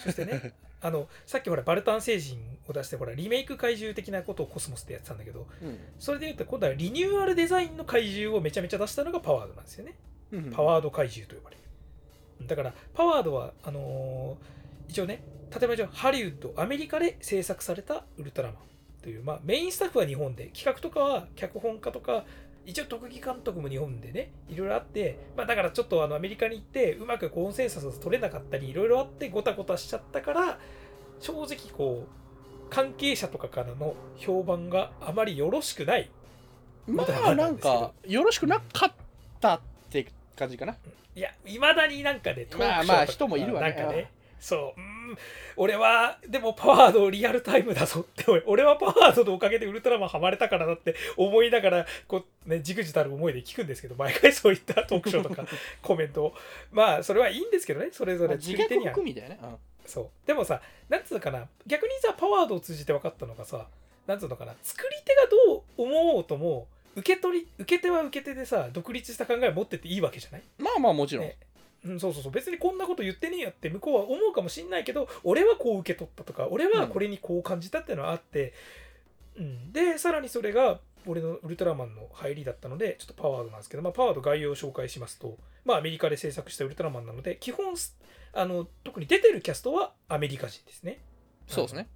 [0.02, 2.38] そしてね あのさっきほらバルタン星人
[2.68, 5.46] を出してほらリメイク怪獣的なことをコスモスでやってたんだけど
[5.98, 9.94] それでいうと今度はリニューアルデザインの怪獣をめちゃめちゃ出したのがパワードなんですよね。
[10.32, 11.56] うんパワード怪獣と呼ばれ
[12.40, 12.46] る。
[12.46, 14.58] だからパワードはあのー
[14.90, 18.56] 一応ね例えば一応ハリウッドアメリカで制作されたウルトラマン
[19.02, 22.24] という、まあ、メインスタッフは日本で企画とかは脚本家とか
[22.68, 30.58] 一応特技監督も日本でねいろいろあって、まあ、だからちょっとあのアメリカに行ってうまくコンセンサス取れなかったりいろいろあってゴタゴタしちゃったから
[31.18, 36.10] 正直こう関係者とかからの評判があまりよろしくない。
[36.86, 38.92] まあなんかよろしくなかっ
[39.40, 40.76] たって感じかな。
[41.16, 43.70] いや、いまだになんかね、トークショーとかまあまあ人もいるわね。
[43.70, 45.18] なんかね、そう、うーん、
[45.56, 55.44] 俺は、でもパワードリアルタイムだぞって、俺 俺はパワードのおかげでウルトラマンハマれたからだって思いながら、こう、ね、じくじたる思いで聞くんですけど、毎回そういったトークショーとか
[55.82, 56.34] コメントを。
[56.70, 58.94] まあ、それはいいんですけどね、それぞれ作り手には。
[58.96, 59.56] ね、うん。
[59.86, 60.10] そう。
[60.26, 63.66] でもさ、なんつうのかな、逆にさ、パワードを通じて分かったのがさ、
[64.06, 70.42] なんつうのかな、作り手がどう思おうとも、受け取り、受け手は受け手でさ、独立した考えを持ってっていいわけじゃない？
[70.58, 71.36] まあまあもちろん、ね
[71.88, 72.32] うん、そうそうそう。
[72.32, 78.52] 別にこんなこと言ってねえよって向こうは思うかもしんないけど俺はこう受け取ったとか俺はこれにこう感じたっていうのはあって、
[79.36, 79.72] うん。
[79.72, 87.74] でさらにそれが俺のウルトラマンの入りだったのでちょっとパワードなんですけど、まあ、パワード概要を紹介しますと、まあ、アメリカで制作したウルトラマンなので基本
[88.34, 90.98] あの特に出てるキャストはアメリカ人ですね。
[91.46, 91.88] そうですね。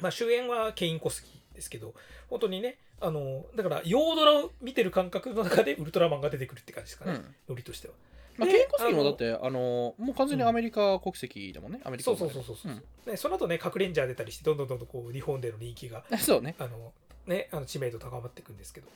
[0.00, 1.94] まあ、主演はケイン・コスギですけど
[2.28, 7.34] 本当にねあのだから洋ドラを見てる感覚の中でウルトラマンが出てくるって感じですかね、うん。
[7.50, 7.94] ノリとしては。
[8.38, 12.82] まあ、でケインコスキーもだってあのもう完全にアメリカ国籍だもんね、アメリカそうそうそうそうそう、うん。
[13.10, 16.54] ね、その後ね核レンジャー出たりしてどんどんどんどんこう日本での人気が そうね。
[16.58, 16.92] あの、
[17.26, 18.88] ね、あの知名度高まっていくんですけど。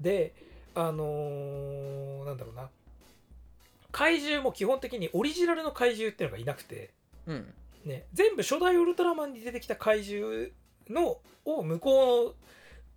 [0.00, 0.34] で
[0.74, 2.70] あのーなんだろうな。
[3.90, 6.90] 怪獣も基本的にオリジナルの怪獣っていうのがいなくて、
[7.26, 7.54] うん。
[7.84, 10.48] ね、全部初代ウルトラマンに出てきた怪獣
[10.90, 12.34] のを向こうの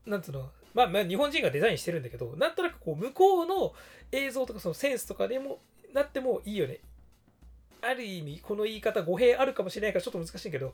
[0.06, 3.74] なんつうのまあ、まあ日本人がデザインしてるんだけどなんとなくこう向こうの
[4.12, 5.60] 映像とかそのセンスとかでも
[5.94, 6.80] なってもいいよね。
[7.82, 10.74] ある意味この言い方語弊あるかもしれないからちょっと難しいけど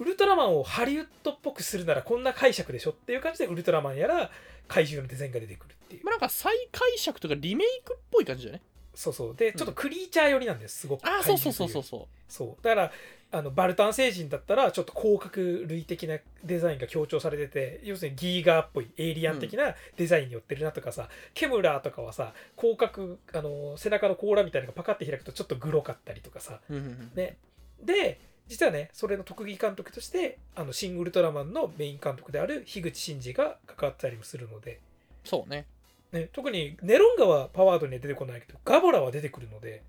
[0.00, 4.30] ウルトラマンをハリウッドっぽくするならこんな解釈でしょっていう感じでウルトラマンやら
[4.66, 6.04] 怪獣のデザインが出てくるっていう。
[6.04, 8.62] まあなんか再解釈とかリメイクっぽい感じだよね。
[8.94, 9.36] そうそう。
[9.36, 11.06] でちょっとクリーチャー寄りなんですすごく。
[11.06, 11.84] ああそうそうそうそうう。
[11.84, 12.64] そそう。
[12.64, 12.92] だから
[13.32, 26.60] あのバルタン星人だったらちょっと広角類的なデザインが強調されてて要するにギーガーっぽいエイリアン的なデザインに寄ってるなとかさ、ケムラーとかはさ広角あの背中の甲羅みたいなのがパカッて開くとちょっとグロかったりとかさ。
[26.68, 27.10] う、うんうんうん。
[27.14, 27.36] ね。
[27.82, 34.80] で実はねそれの特技監督としてあのシン・ウルトラマンのメイン監督である樋口真嗣が関わったりもするので、
[35.24, 35.66] そうね。
[36.12, 39.84] ね、特にネロンガはパワードには出てこないけどガボラは出てくるので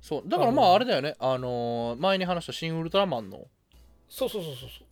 [0.00, 0.22] そう。
[0.26, 1.14] だからまああれだよね。
[1.18, 3.46] あのー前に話した「シン・ウルトラマン」の。
[4.08, 4.86] そうそうそうそうそう。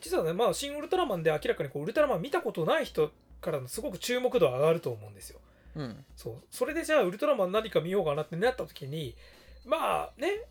[0.00, 5.40] 実はねまあ新ウルトラマンで明らかにこうウルトラマン見たことない人からのすごく注目度は上がると思うんですよ。
[5.76, 6.04] うん。
[6.16, 6.34] そう。
[6.50, 9.14] それでじゃあウルトラマン何か見ようかなってなった時に
[9.66, 10.42] まあね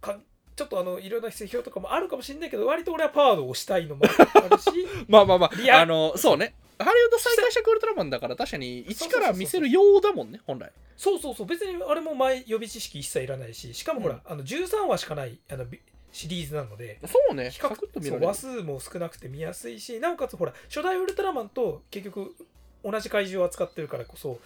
[0.00, 0.18] か
[0.54, 4.70] ちょっとあのいろんな批評とかもあるかもしれないけど割と俺はパワードを押したいのもあるし。
[5.08, 6.54] まあまあまリアああのそうね。
[6.78, 11.46] ハリウッド再解釈ウルトラマンだから確かに一から見せるようだもんね本来そうそうそう。
[11.46, 14.20] 別にあれも前予備知識一切いらないししかもほら、うん。
[14.24, 15.80] あの13話しかないあのビ
[16.12, 17.50] シリーズなのでそうね。
[17.50, 22.34] 比較サクッと見られる話数も少なくて見やすいしなおかつほら初代ウルトラマンと結局
[22.82, 24.38] 同じ怪獣を扱ってるからこそ、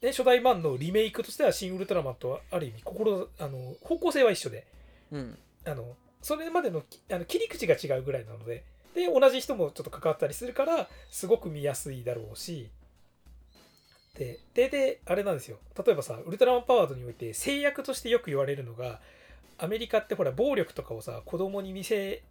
[0.00, 4.66] ね、初代マンのリメイクとしては新ウルトラマンとはある意味心あの方向性は一緒で
[5.12, 5.38] うん。
[5.66, 5.84] あの
[6.22, 12.70] それまでのきあの切り口が違うぐらいなのでで同じ人もちょっと関わったりするからすごく見やすいだろうし
[14.18, 15.58] ででであれなんですよ。
[15.76, 19.00] 例えばさウルトラマンパワードにおいて制約としてよく言われるのが
[19.58, 22.22] アメリカってほら暴力とかをさ子供に見せ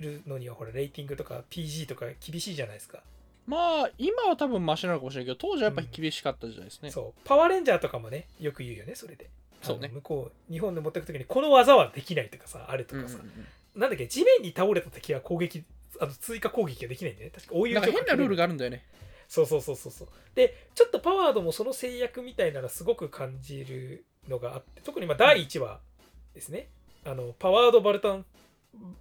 [0.00, 2.98] るのにはほらレーティングとか PG とか厳しいじゃないですか、
[3.46, 7.20] まあ今は多分マシなのかもしれないけど当時はやっぱり厳しかった時代ですね、そう。
[7.24, 9.28] パワーレンジャーとかもねよく言うよねそれで。
[9.62, 9.88] そうね。
[9.92, 13.18] 向こう日本で持ってく時にこの技はできないとかさあるとうんうんかさ、
[13.76, 15.64] なんだっけ地面に倒れた敵は攻撃
[16.00, 17.32] あの追加攻撃ができないんだよね。
[17.34, 18.82] 確か大うん、なんか変なルールがあるんだよね
[19.30, 20.08] そうそうそうそうそう。
[20.34, 25.78] でちょっとパワードもその制約みたいなのすごく感じるのがあって特にまあ第1話
[26.34, 26.68] ですね、
[27.04, 28.24] あのパワードバルタン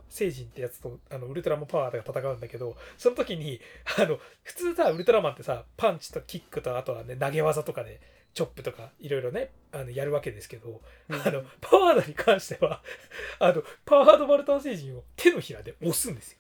[0.10, 3.60] 星人ってやつとあのウルトラマンパワードが戦うんだけどその時に
[4.00, 8.02] あの普通さウルトラマンってさパンチとキックとあとはね投げ技とかで
[8.34, 12.82] チョップとかいろいろねあのやるわけですけどあのパワードに関しては
[13.40, 16.38] あのパワードバルタン星人を手のひらで押すんですよ。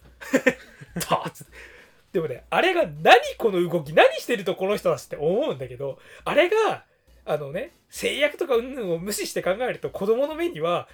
[2.11, 6.83] でもねあれが何この動き何してるとこの人たちって思うんだけどあれが
[7.25, 10.87] あのね制約とか云々を無視して考えると子供の目には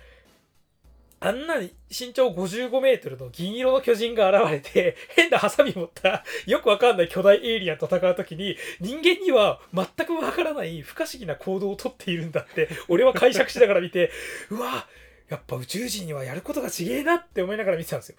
[1.22, 14.12] あんなに身長55メートルの銀色の巨人が現れて変なハサミ持ったよくわかんない巨大エイリアンと戦う時に人間には全くわからない不可思議な行動をとっているんだって俺は解釈しながら見て
[14.52, 14.88] うわ
[15.30, 18.18] やっぱ宇宙人にはやることがちげえなって思いながら見てたんですよ。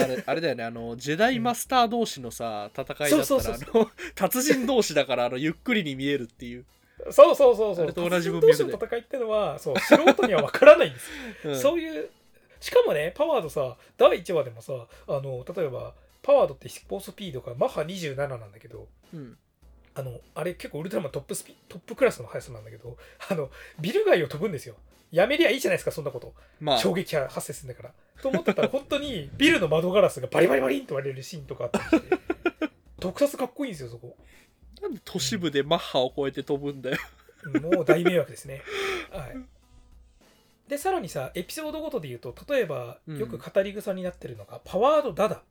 [0.00, 6.64] あれあれだよねあのジェダイマスター同士のさ戦いだったらあの達人同士だからあのゆっくりに見えるっていう、
[7.10, 7.92] そうそうそうそう。
[7.92, 11.10] と同じ文同脈で士の戦いってのは、そう、素人にはわからないんです
[11.46, 11.52] よ。
[11.52, 12.10] うんそういう、
[12.60, 19.36] しかもね、パワードさ、第1話でもさ、あの、例えば、パワードって飛行スピードがマッハ27なんだけど、うん
[19.94, 22.98] あの、あれ結構ウルトラマントップスピトップクラスの速さなんだけど、
[23.30, 24.76] あの、ビル街を飛ぶんですよ。
[25.16, 26.34] やめりゃいいじゃないですか、そんなこと。
[26.60, 27.94] まあ衝撃が発生するんだから。
[28.22, 32.18] と思ってたら、本当にビルの窓ガラスがバリバリバリンと割れるシーンとかあったりして、
[33.00, 34.16] 特撮かっこいいんですよ、そこ。
[34.82, 36.98] なんで都市部でマッハを超えて飛ぶんだよ
[37.62, 38.62] もう大迷惑ですね。
[39.10, 39.36] はい。
[40.68, 45.42] で、さらにさ、エピソードごとで言うと、例えば、うんよく語り草になってるのが、パワードダダ。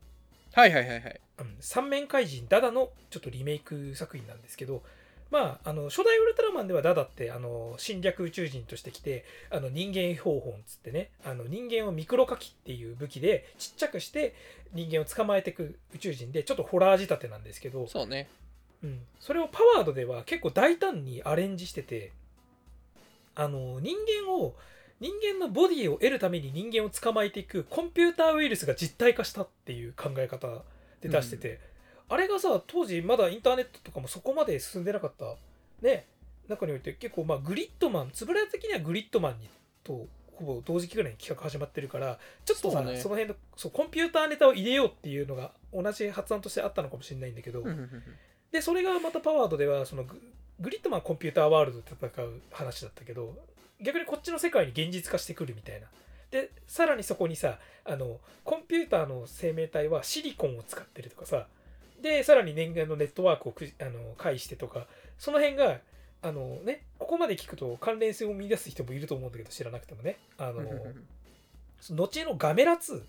[0.53, 4.83] はいはいはいはいうん三面怪人ダダのちょっとリメイク作品なんですけど、
[5.35, 14.33] まあ、あの初代ウルトラマンではダダってあの侵略宇宙人としてきてあの人間標本っつってねあの人間をミクロカキっていう武器でちっちゃくして
[14.73, 18.29] 人間を捕まえていく宇宙人でちょっとホラー仕立てなんですけどそうね。
[18.81, 22.13] うん、それをパワードでは結構大胆にアレンジしてて
[23.35, 23.93] あの人
[24.25, 24.55] 間を
[25.01, 30.47] 人間のボディを得るために人間を捕まえていくコンピューターウイルスが実体化したっていう考え方
[31.01, 31.59] で出してて、
[32.07, 35.35] あれがさ当時まだインターネットとかもそこまで進んでなかった。
[35.81, 36.07] ね。
[36.47, 39.49] 中において結構まあグリッドマン円谷的にはグリッドマンに
[39.83, 42.93] とほぼ同時期ぐらいに企画始まってるからちょっとさそ,、ね。
[42.93, 47.63] の辺のそうコンピューターネタを入れようっていうのが同じ発案としてあったのかもしれないんだけど、
[48.51, 50.21] でそれがまたパワードではそのグ
[50.59, 53.35] グリッドマンコンピューターワールドで戦う話だったけど
[53.81, 55.87] 逆にこっちの世界に現実化してくるみたいな。
[56.31, 61.47] でさらにそこにさあのコンピューターの生命体はシリコンを使ってるとかさ
[62.05, 64.85] でさらに年間のネットワークをくあの介してとか
[65.17, 65.79] その辺が
[66.21, 70.17] あのねここまで聞くと関連性を見出す人もいると思うんだけど知らなくてもね。
[70.37, 70.61] あの、
[71.95, 73.01] 後のガメラ2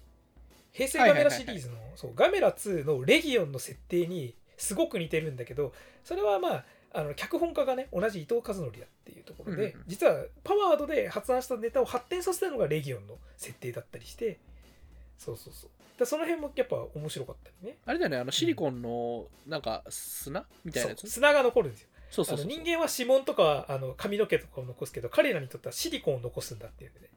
[0.73, 14.39] 平成ガメラシリーズのそうガメラ2のレギオンの設定にすごく似てるんだけどそれはまああの脚本家がね同じ伊藤和則だっていうところで、実はパワードで発案したネタを発展させたのがレギオンの設定だったりして
[15.19, 17.79] そうそうそうでその辺もやっぱ面白かったりね。
[17.87, 20.45] あれだよねあのシリコンのなんか砂？
[20.65, 21.09] みたいなやつ？
[21.09, 21.89] 砂が残るんですよ。
[22.11, 27.09] そうそう人間は指紋とかあの髪の毛とかを残すけど彼らにとってはシリコンを残すんだっていうね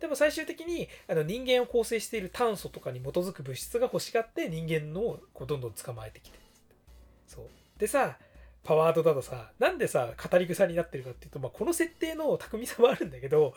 [0.00, 6.38] でも最終的にあの人間を構成している炭素とかに基づく物質が欲しがって人間のをこうどんどん捕まえてきて。
[7.26, 7.46] そう。
[7.78, 8.16] でさ
[8.64, 13.54] パワードだとさなんでさ語り草になってるかっていうと、まあ、この設定の巧みさもあるんだけど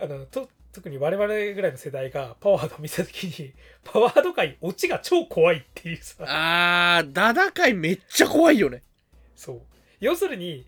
[0.00, 0.48] あのと
[0.78, 6.24] 特に我々ぐらいの世代がパワードを見た時に パワード界オチが超怖いっていうさ。
[6.26, 8.84] あーダダ界めっちゃ怖いよね。
[9.34, 9.62] そう。
[9.98, 10.66] 要するに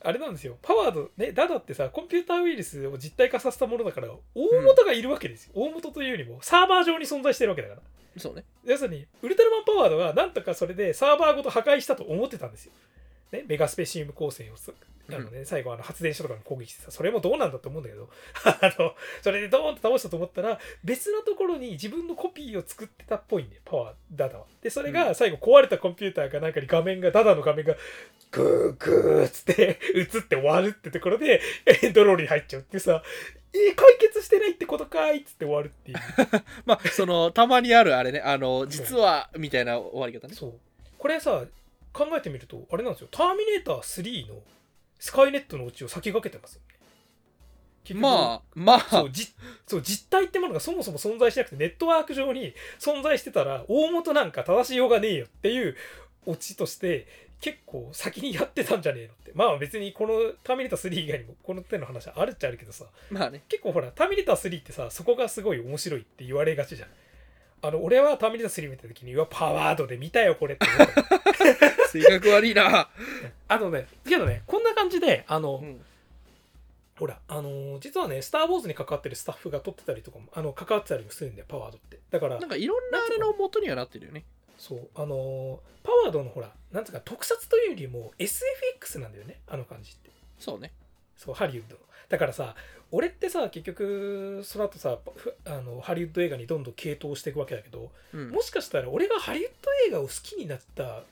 [0.00, 0.58] あれなんですよ。
[0.62, 7.82] パワードねダダってさコンピューターウイルスを実体化させたものだから大元がいるわけですよ、大元というよりもサーバー上に存在してるわけだから。
[8.18, 8.44] そうね。
[8.64, 12.72] 要するにウルトラマンパワードがなんとかそれでサーバーごと破壊したと思ってたんですよ、
[13.30, 14.72] ね、メガスペシウム光線をす
[15.10, 18.08] あの、ね最後あの発電所とかに攻撃してさそれもどうなんだと思うんだけど
[18.44, 24.46] あのそれでドーンと倒したと思ったら別のところに自分のコピーを作ってたっぽいんだよパワーダダは。
[24.62, 27.76] でそれが最後壊れたコンピューターかなんかに画面がダダの画面が
[28.30, 31.40] グーグーっつって 映って終わるってところで
[31.82, 33.02] エン ドロールに入っちゃうってさ
[33.52, 35.98] えー解決してないってことかいっつって終わるっていう。
[36.64, 40.34] まあそのたまにあるあれねあの実はみたいな終わり方ね。
[40.34, 40.52] そう。
[40.98, 41.44] これさ
[41.92, 44.36] 考えてみるとあれなんですよ「ターミネーター3」の
[45.02, 46.60] スカイネットのうちを先駆けてますよ
[47.92, 48.00] ね。
[48.00, 48.80] まあまあ。
[48.88, 49.26] そうじ
[49.66, 55.74] そう実体ってものがそもそも存在しなくてネットワーク上に存在してたら大元なんか正しようがねえよっていう
[56.24, 57.08] オチとして
[57.40, 59.32] 結構先にやってたんじゃねえのって。
[59.34, 60.12] まあ別にこの
[60.44, 62.84] 「ターミネーター3」以外にもこの手の話あるっちゃあるけどさ。
[63.10, 63.42] まあね。
[63.48, 66.88] 結構ほら「ターミネーター3」ってさそこがすごい面白いって言われがちじゃん。
[67.64, 70.66] あの俺は「ターミネーター3」見た時にうわパワードで見たよこれって
[72.00, 72.88] 性格悪いな、
[73.48, 75.80] あのねけどねこんな感じであの、うん。
[76.98, 81.98] ほらあのー実はね「スター・ウォーズ」に関わってるスタッフが撮ってたりとかもあの関わってたりもするんだよパワードって。
[82.10, 84.24] だからなんかいろんなあれの元にはなってるよね。
[84.58, 90.10] そうあのーパワードのほらなんつうか特撮というよりも SFX なんだよねあの感じって。
[90.38, 90.72] そうね。
[91.16, 91.80] そうハリウッドの。
[92.08, 92.54] だからさ
[92.92, 98.30] 俺ってさ結局その後さふあのハリウッド映画にどんどん傾倒していくわけだけどうん。
[98.30, 101.02] もしかしたら俺がハリウッド映画を好きになった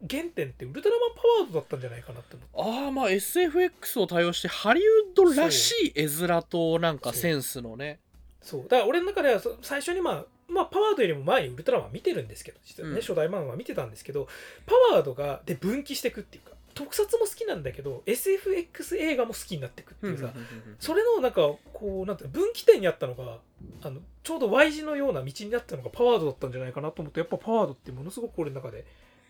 [0.00, 7.98] 原点ってウルトラマンパワードだったんじゃないかなってああまあ SFX を多用してハリウッドらしい絵面となんかセンスのね。
[8.42, 8.62] そう。
[8.62, 13.00] だから俺の中ではそ最初にまあまあパワードよりも前にウルトラマン見てるんですけど実はね、うん。
[13.00, 14.28] 初代マンは見てたんですけど
[14.66, 20.30] パワードがで分岐していくっていうか特撮も好きなんだけど SFX 映画も好きになっていくっていうさ、
[20.78, 21.40] それのなんか
[21.72, 23.38] こうなんていうの分岐点にあったのが
[23.82, 28.84] あのちょうど Y 字のような道になったのがパワードだったんじゃないかなと思ってやっぱパワードってものすごく俺の中で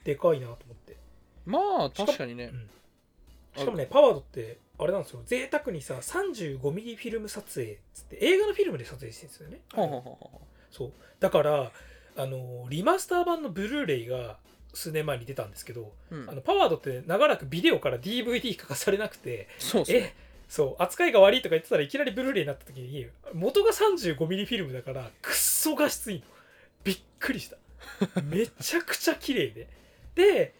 [0.06, 0.96] でかいなと思って、
[1.44, 2.52] まあ確かにね。
[2.52, 2.70] うん。
[3.56, 5.22] しかもねパワードってあれなんですよ。
[5.26, 9.60] 贅沢にさ 35mm フィルム撮影っつって映画のフィルムで撮影してるんですよね。
[10.70, 10.92] そう。
[11.18, 11.72] だから
[12.16, 14.36] あのリマスター版のブルーレイが
[14.74, 16.30] 数年前に出たんですけど、ううん。
[16.30, 20.14] あのパワードって長らくビデオから DVD 化されなくてそうそうえ
[20.48, 24.16] そう扱いが悪いとか言ってたらいきなりブルーレイになった時に元が 35mm
[24.46, 26.24] フィルムだからくっそ画質いいの。
[26.84, 27.56] びっくりした。
[28.22, 29.68] めちゃくちゃ綺麗で
[30.16, 30.54] で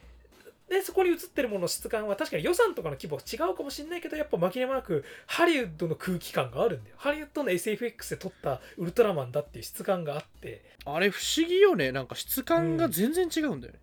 [0.69, 6.97] でそこに映ってるものの質感は確かに予算とかの規模は違うかもしれないけどやっぱ紛れもなくハリウッドの空気感があるんだよ。
[6.99, 10.65] ハリウッドの SFX で撮ったウルトラマンだっていう質感があって。
[10.85, 11.93] あれ不思議よね。
[11.93, 13.79] なんか質感が全然違うんだよね、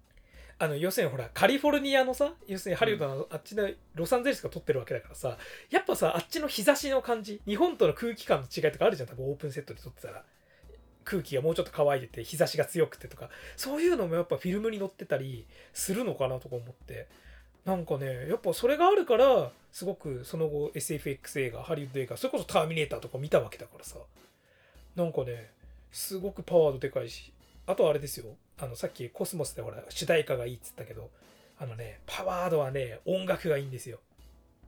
[0.60, 5.38] あの要するにほらカリフォルニアのさ要するにハリウッドのあっちのロサンゼルスが撮ってるわけだからさ
[5.70, 10.24] やっぱさあっちの日差しの感じ日本との空気感の違いとかあるじゃん多分オープンセットで撮ってたら
[11.04, 17.08] 空気がもうちょっと乾いてて日差しが強くてとかそういうのもやっぱフィルムに載ってたりするのかなとか思って。
[17.66, 24.00] なんかねやっぱそれがあるからすごくその後 SFX 映画ハリウッド映画それこそ「ターミネーター」とか見たわけだからさ。
[24.96, 25.50] なんかね
[25.92, 27.32] すごくパワードでかいし
[27.66, 28.36] あとあれですよ。
[28.58, 31.10] あのさっきコスモスでほら主題歌がいいっつったけど
[31.58, 34.00] あのねパワードはね音楽がいいんですよ。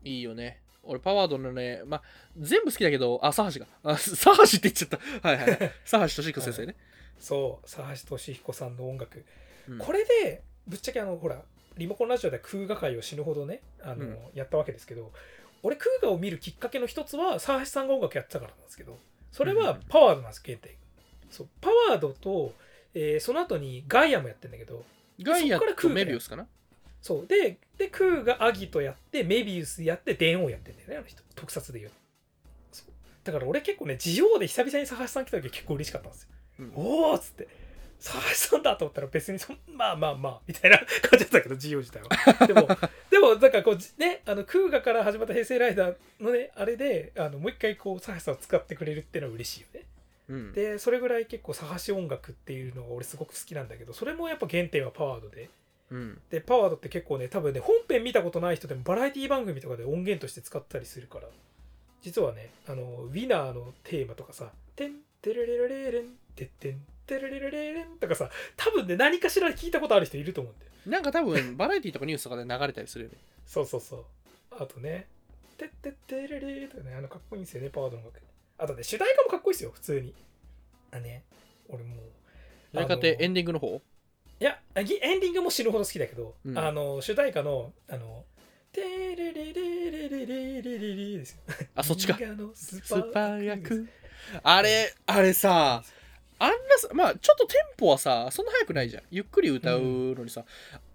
[0.03, 0.61] いいよね。
[0.85, 2.03] 俺パワードのねまあ
[2.37, 3.67] 全部好きだけどあサハシが。
[3.83, 4.89] あサハシって言っちゃっ
[5.21, 5.27] た。
[5.27, 5.71] はいはい。
[5.85, 6.75] サハシ俊彦先生ね、
[7.19, 9.25] そう佐橋俊彦さんの音楽、
[9.67, 9.77] うん。
[9.77, 11.41] これでぶっちゃけあのほら
[11.77, 14.17] リモコンラジオで空画界を死ぬほどねあの、うん。
[14.33, 15.11] やったわけですけど
[15.63, 18.99] 俺空画を見るきっかけの一つは佐橋さんが音楽やってたからなんですけど
[19.31, 20.71] それはパワードなんです原点。
[21.29, 22.53] そうパワードと、
[22.93, 24.85] えーその後にガイアもやってんだけど
[25.19, 26.47] ガイアとメビウスかな？
[27.05, 27.27] そう。
[27.27, 31.21] でで空がアギトやってメビウスやって電王やってんだよねあの人。
[31.35, 31.91] 特撮で言う
[32.71, 32.91] そう。
[33.23, 36.29] だから俺結構ねジオウで久々に佐橋さん来た時結構嬉しかったんですよ。
[36.61, 36.73] うん。
[36.75, 37.47] おおっつって。
[38.03, 42.47] 佐橋さんだと思ったら別にそんまあまあまあみたいな 感じだったけどジオウ自体は。
[42.47, 42.67] でも
[43.11, 49.85] でもなんかこうじねあの空ガから始まった平成ライダーのねあれであのもう一回こう佐橋さんを使ってくれるっていうのは嬉しいよね。
[50.29, 50.53] うん。
[50.53, 55.49] でそれぐらい結構佐橋音楽っていうのが俺すごく好きなんだけどそれもやっぱ原点はパワードで
[55.91, 56.21] うん。
[56.29, 61.27] でパワードって結構ね多分ね本編見たことない人でもバラエティ番組とかで音源として使ったりするから。
[62.05, 70.71] 実はねあのウィナーのテーマとかさ「てんてれれれれれんてってんてれれれれれん」とかさ多分ね何かしら聞いたことある人いると思うんだよ。
[70.85, 73.17] なんか多分 バラエティとかニュースとかで流れたりするよね。
[73.47, 74.05] そうそうそう。
[74.51, 75.07] あとね
[75.57, 78.21] 「てってってれれ」とかねあのかっこいいんですよねパワードの音楽。
[78.59, 80.13] あとね主題歌もかっこいいですよ普通に。
[80.91, 81.23] あね
[81.69, 81.99] 俺もう
[82.71, 83.81] 主題歌ってエンンディングの方？
[84.39, 86.57] いやエンディングも死ぬほど好きだけど、うん。
[86.57, 88.25] あの主題歌のあの
[88.71, 88.81] 「テ
[89.15, 91.39] レレレレレレレレレ」ですよ
[91.75, 93.87] あそっちか銀河のススーパー役
[94.43, 95.83] あれあれさ
[96.39, 100.43] あんなさまあちょっとテンポはさそんな速くないじゃんゆっくり歌うのにさ、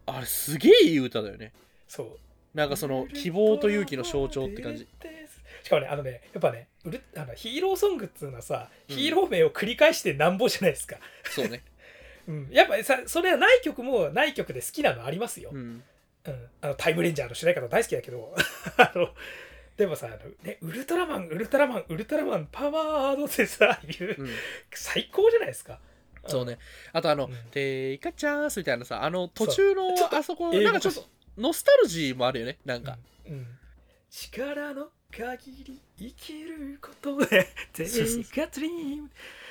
[0.06, 1.52] あれすげえいい歌だよね
[1.88, 2.18] そう
[2.52, 4.86] なんかその希望と勇気の象徴って感じ
[5.62, 10.96] しかもねあのねやっぱねウルあのヒーローソングっつうのはさ、うんヒーロー名を繰り返してなんぼじゃないですか、
[11.30, 11.62] そうね
[12.28, 15.82] うん、やっぱさそれはない曲もない曲で好きなのありますよ、うん。
[16.26, 18.34] うん、あのタイムレンジャーの主題歌と大好きだけど。
[18.76, 19.14] あの
[19.76, 24.30] でもさあの、ね、ウルトラマンウルトラマンウルトラマンパワードってさいううん。
[24.70, 25.78] 最高じゃないですか。
[26.26, 26.58] そうね。
[26.92, 31.08] あとあのうん「Take a chance」みたいなさあの途中のあそこなんかちょっと
[31.38, 33.32] ノスタルジーもあるよねなんか、うん。
[33.32, 33.46] うん。
[34.10, 39.08] 力の限り生きることでそうそう Take a dream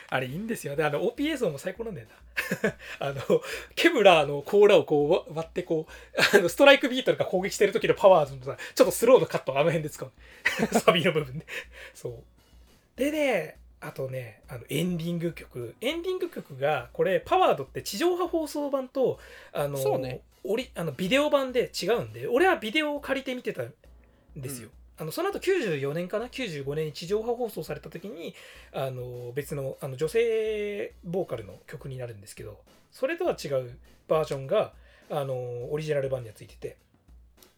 [0.09, 0.75] あれいいんですよ。
[0.75, 2.13] であの OP 映像も最高なんだよな
[2.99, 3.41] あの
[3.75, 10.11] ケブラーの甲羅をこうわ割ってこうあのストライクビートが攻撃してる時のパワーのさちょっとスローのカットをあの辺で使う
[10.79, 11.45] サビの部分で。
[11.93, 12.23] そう。
[12.95, 15.75] でねあとねあのエンディング曲。
[15.81, 19.19] エンディング曲がこれパワードって地上波放送版と
[19.53, 20.21] あのそうね。
[20.75, 23.73] あのビデオ版で違うんで俺はビデオを借りて見てたん
[24.35, 24.69] ですよ、
[24.99, 28.35] あのその後94年かな？95年に地上波放送された時に
[28.73, 32.59] あの別のあの女性ボーカルの曲になるんですけど
[32.91, 33.77] それとは違う
[34.09, 34.73] バージョンが
[35.09, 36.77] あのオリジナル版にはついてて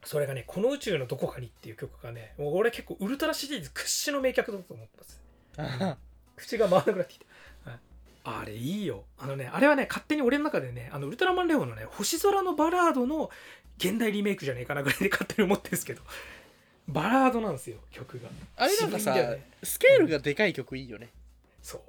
[0.04, 5.98] それがね「この宇宙のどこかに」っていう曲がねもう俺結構ウルトラシリーズ屈指の名曲だと思ってます。
[6.38, 7.26] 口が回らなくなってきて、
[7.66, 7.80] はい。
[8.24, 9.04] あれいいよ。
[9.18, 13.30] あのねあれはね勝手に俺の中でねあのウルトラマンレオのね星空のバラードの
[13.78, 16.02] 現代リメイクじゃねえかなぐらいで勝手に思ってるんですけど
[16.88, 18.30] バラードなんですよ曲が。
[18.58, 19.46] あれなんかさ、ね。
[19.64, 21.10] スケールがでかい曲いいよね、
[21.62, 21.82] そう。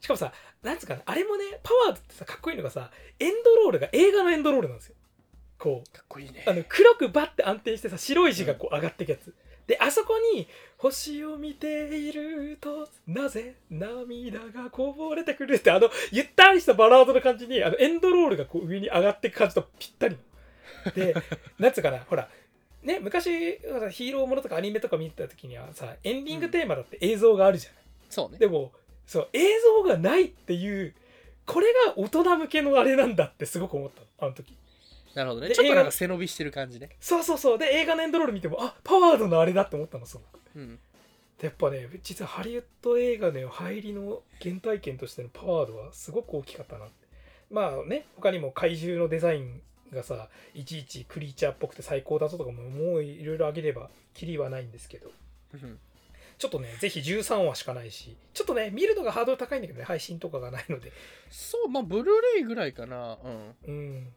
[0.00, 0.32] しかもさ
[0.62, 4.94] なんつうかなあれもねパワードってさかっこいいのがさエンドロールが映画のエンドロールなんですよ。
[5.58, 5.92] こう。
[5.92, 6.44] かっこいいね。
[6.46, 9.34] あの黒くバッて安定してさ白い字がこう上がっていくやつ、
[9.66, 20.16] であそこに「星を見ているとなぜ涙がこぼれてくる」ってあのゆったりしたバラードの感じにあのエンドロールがこう上に上がっていく感じとぴったり。
[20.86, 21.14] ので
[21.58, 22.28] なんつうかなほら
[22.88, 23.30] ね昔
[23.90, 28.38] ヒーローものとかアニメとか見てた時にはさエンディングテーマだって映像があるじゃない、そうね。
[28.38, 28.72] でも
[29.06, 29.40] そう映
[29.84, 30.94] 像がないっていう
[31.46, 34.06] これが大人向けのあれなんだってすごく思ったの。
[34.20, 34.56] あの時。
[35.14, 35.48] なるほどね。
[35.48, 36.90] でちょっとなんか背伸びしてる感じね。
[37.00, 37.58] そうそうそう。
[37.58, 40.78] で映画のエンドロール見てもあパワードのあれだって思ったのそううん。
[41.38, 46.86] でやっぱね実はハリウッド映画の入りの原体験としてのパワードはすごく大きかったな
[47.50, 49.60] まあね他にも怪獣のデザイン
[49.92, 55.10] がさいちいちクリーチャーっぽくて最高だぞとかももういろいろあげればキリはないんですけど。
[55.54, 55.78] うん。
[56.38, 58.16] ちょっとねぜひ13話しかないし。
[58.32, 60.92] ちょっとね見るのがハードル高いんだけどね配信とかがないので。
[61.30, 63.18] そうまあブルーレイぐらいかな。
[63.24, 63.54] うん。
[63.66, 64.12] うん。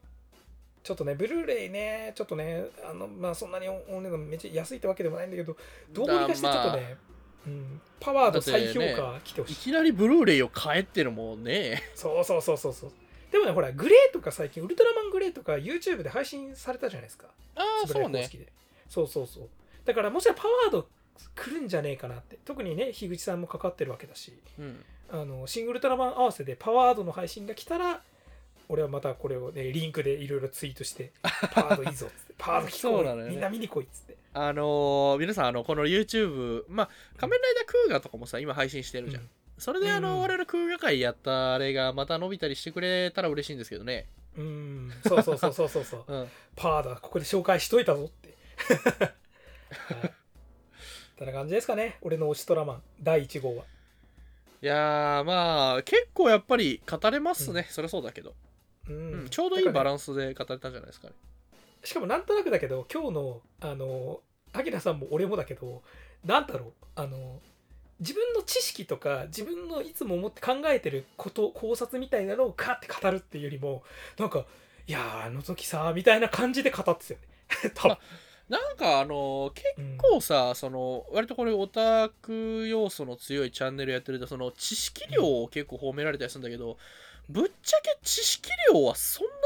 [0.84, 5.56] ちょっとねブルーレイねちょっとねあのまあそんなにおお値段めっちゃ安いってわけでもないんだけど
[5.92, 6.98] どうにかしてちょっとね、
[7.46, 11.84] うん、パワード再評価来てほしい、いきなりブルーレイを買えってのもね。
[11.94, 12.92] そうそうそうそうそう
[13.32, 17.28] でもねほらグレーとか最近ウルトラマングレーとか YouTube で配信されたじゃないですか。
[17.56, 18.30] ああそうね。
[18.90, 19.50] そうそうそう。
[19.86, 20.88] だからもしパワード
[21.36, 22.38] 来るんじゃねえかなって。
[22.44, 24.34] 特にね樋口さんもかかってるわけだし。
[24.60, 24.84] うん。
[25.10, 28.02] あのシン・ウルトラマン合わせでパワードの配信が来たら
[28.70, 31.12] 俺はまたこれをねリンクでいろいろツイートして
[31.54, 32.34] パワードいいぞっつって。
[32.38, 33.30] パワード聞こそうなのよね。
[33.32, 34.18] みんな見に来いっつって。
[34.34, 39.30] あのー皆さんあのこの YouTube まあ仮面ライダークーガとかもさ今配信してるじゃん、うん
[39.62, 44.08] それであの、うん我々クーガ会やったあれがまた伸びたりしてくれたら嬉しいんですけどね。
[44.36, 44.92] うん。
[45.08, 46.04] そうそうそうそうそうそう。
[46.12, 46.28] うん。
[46.56, 48.36] パワードはここで紹介しといたぞって。
[49.70, 50.14] はい。
[51.16, 52.00] てな感じですかね。
[52.02, 53.66] 俺の推しトラマン第1号は。
[54.64, 58.34] いやーまあ結構やっぱり語れますね、そりゃそうだけど、
[58.88, 59.26] ううん。
[59.26, 61.14] ん、ちょうどいいバンランスで語れたんじゃないですかね。
[61.84, 64.22] しかもなんとなくだけど今日のあの
[64.54, 65.84] アキラさんも俺もだけど
[66.24, 66.86] なんだろう。
[66.96, 67.42] あの
[68.02, 73.84] 自分の知識とか自分のいつも思って考えてること考察みたいなのをカーって語るっていうよりも
[74.18, 74.46] なんか
[74.88, 77.28] いやーあの時さみたいな感じで語ってたよね。
[77.76, 77.98] 多分、
[78.50, 79.98] なんかあの結うん。
[79.98, 86.78] 構さその割とこれオタク要素の強いチャンネルやってるとその知識量を結構褒められたりするんだけど、
[87.30, 89.38] ぶっちゃけ知識量はそんなに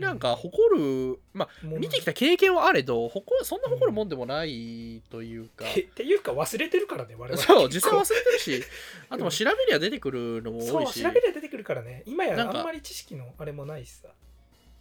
[0.00, 7.42] なんか誇る、まあ見てきた経験はあれど誇るそんな誇るもんでもないというか、てっていうか忘れてるからね我々。
[7.42, 8.64] そう実際忘れてるし
[9.10, 11.02] あともう調べりゃ出てくるのもそう多いし。
[11.02, 12.02] 調べりゃ出てくるからね。
[12.06, 14.08] 今やあんまり知識のあれもないしさ。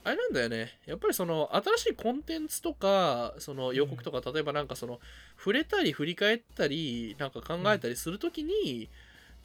[0.05, 0.80] あれなんだよね。
[0.86, 4.99] やっぱりその新しいコンテンツとかその予告とか、例えばなんかその
[5.38, 8.89] 触れたり振り返ったりなんか考えたりするときに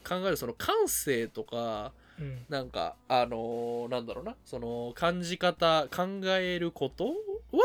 [0.07, 2.08] 考えるその感性とかうん
[2.49, 4.35] なんかあのーなんだろうな。
[4.45, 6.07] その感じ方考
[6.39, 7.15] えること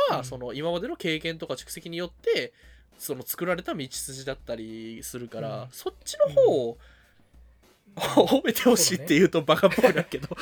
[0.10, 0.24] は、うん。
[0.24, 2.54] その今までの経験とか蓄積によって
[2.97, 5.68] その作られた道筋だったりするから、うん。
[5.72, 6.78] そっちの方を、
[7.95, 10.28] 褒めてほしいって言うとバカっぽくなるけど、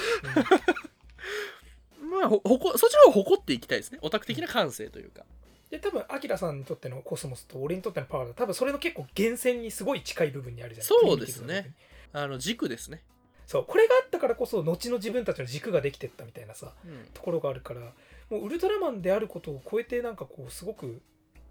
[2.01, 3.99] まあほほこそっちの方を誇っていきたいですね。
[4.01, 5.26] オタク的な感性というか、
[5.70, 10.86] で多分アキラさんにとってのコスモスと俺にとってのパワーだ多分それの結構源泉にすごい近い部分にあるじゃん。
[10.86, 11.47] そうですね。
[11.47, 11.76] プリミティブな部分に。
[12.14, 13.01] あの軸ですね、
[13.47, 17.05] そうこれがあったからこそ後の自分たちの軸ができてったみたいなさうん。
[17.13, 17.81] ところがあるから
[18.29, 21.01] もうウルトラマンであることを超えてなんかこうすごく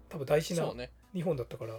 [0.09, 0.71] 多分大事な
[1.13, 1.75] 日本だったから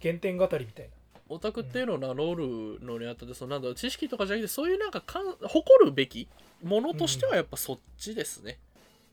[0.00, 0.90] 原点語りみたいな。
[1.28, 6.28] オタクっていうのを名乗るのにあたってそのなんだろう知識とかじゃなくてそういうなんかかん誇るべき
[6.62, 8.58] ものとしてはやっぱそっちですね、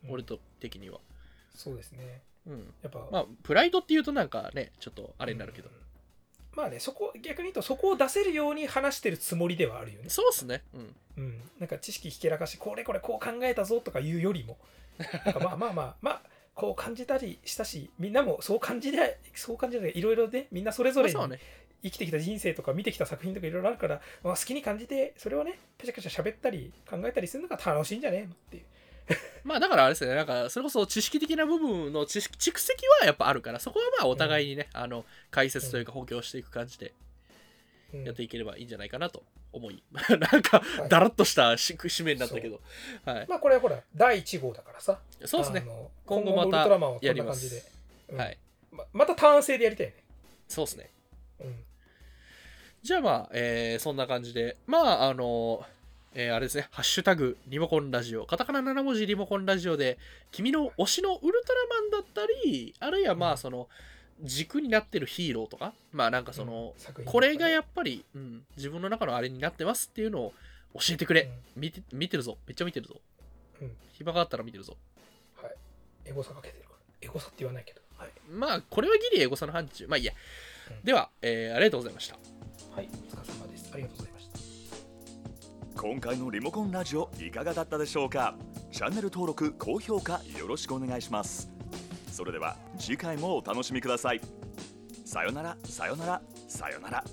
[0.05, 0.11] うん。
[0.11, 0.99] 俺と的には。
[1.55, 2.21] そうですね。
[2.45, 2.73] うん。
[2.83, 5.75] やっぱまあプライドっていうとなんかねちょっとあれになるけど、うん
[6.55, 10.09] まあねそこ逆に言うとそこを出せるように話してるつもりではあるよね。
[10.09, 10.63] そうっすね。
[10.73, 10.95] うん。
[11.17, 14.57] うん、なんか知識ひけらかしこれこれこう考えたぞとか言うよりも。
[15.25, 16.21] なんかまあまあまあ まあ
[16.53, 21.17] こう感じたりしたしみんなもそう感じでそう感じでいろいろねみんなそれぞれに
[21.83, 28.63] 生きてきた人生とか見てきた作品とかいろいろあるから、まあ、好きに感じてそれをねペチャペチャ喋ったり考えたりするのが楽しいんじゃねっていう
[29.43, 36.93] まあだからあれですねなんかそれこそ知識的な部分の知識蓄積はやっぱあるからそこはまあお互いにね、あの解説というか補強していく感じで
[37.93, 38.03] うん。
[38.05, 40.89] やっていければいいんじゃないかなと思い、 なんかはい。
[40.89, 42.61] だらっとしたし締めになったけど、
[43.05, 44.99] はい、まあこれはほら第1号だからさ。
[45.25, 45.65] そうですね。
[46.05, 46.67] 今後また
[47.01, 47.69] やります。
[48.11, 48.37] はい。
[48.71, 49.95] ままた単性でやりたいね、
[50.47, 50.91] そうですね。
[51.41, 51.65] うん。
[52.81, 55.63] じゃあまあ、えーそんな感じで、まあ、あの、
[56.13, 59.97] えーあれですね、ハッシュタグ、リモコンラジオ、カタカナ7文字リモコンラジオで、
[60.31, 63.69] 君の推しのウルトラマンだったり、あるいはまあ、その、
[64.21, 70.33] 軸になってるヒーローとか、まあなんかその、作品とかねこれがやっぱり、うん、自分の中のあれになってますっていうのを
[70.73, 71.29] 教えてくれ。
[71.55, 72.37] 見て見てるぞ。
[72.45, 72.95] めっちゃ見てるぞ。
[73.61, 74.75] うん暇があったら見てるぞ。
[75.37, 75.55] うんはい
[76.05, 79.87] エゴサかけてるからエゴサって言わないけどはい、まあ、これはギリエゴサの範疇。
[79.87, 80.13] まあいいや。
[80.71, 82.15] うんでは、えーありがとうございました。
[82.75, 84.10] はい、お疲れ様ですありがとうございました
[85.81, 88.35] 今回のリモコンラジオいかがだったでしょうか？
[88.71, 91.49] チャンネル登録高評価よろしくお願いします。
[92.11, 94.21] それでは次回もお楽しみください。
[95.05, 97.03] さよならさよならさよなら。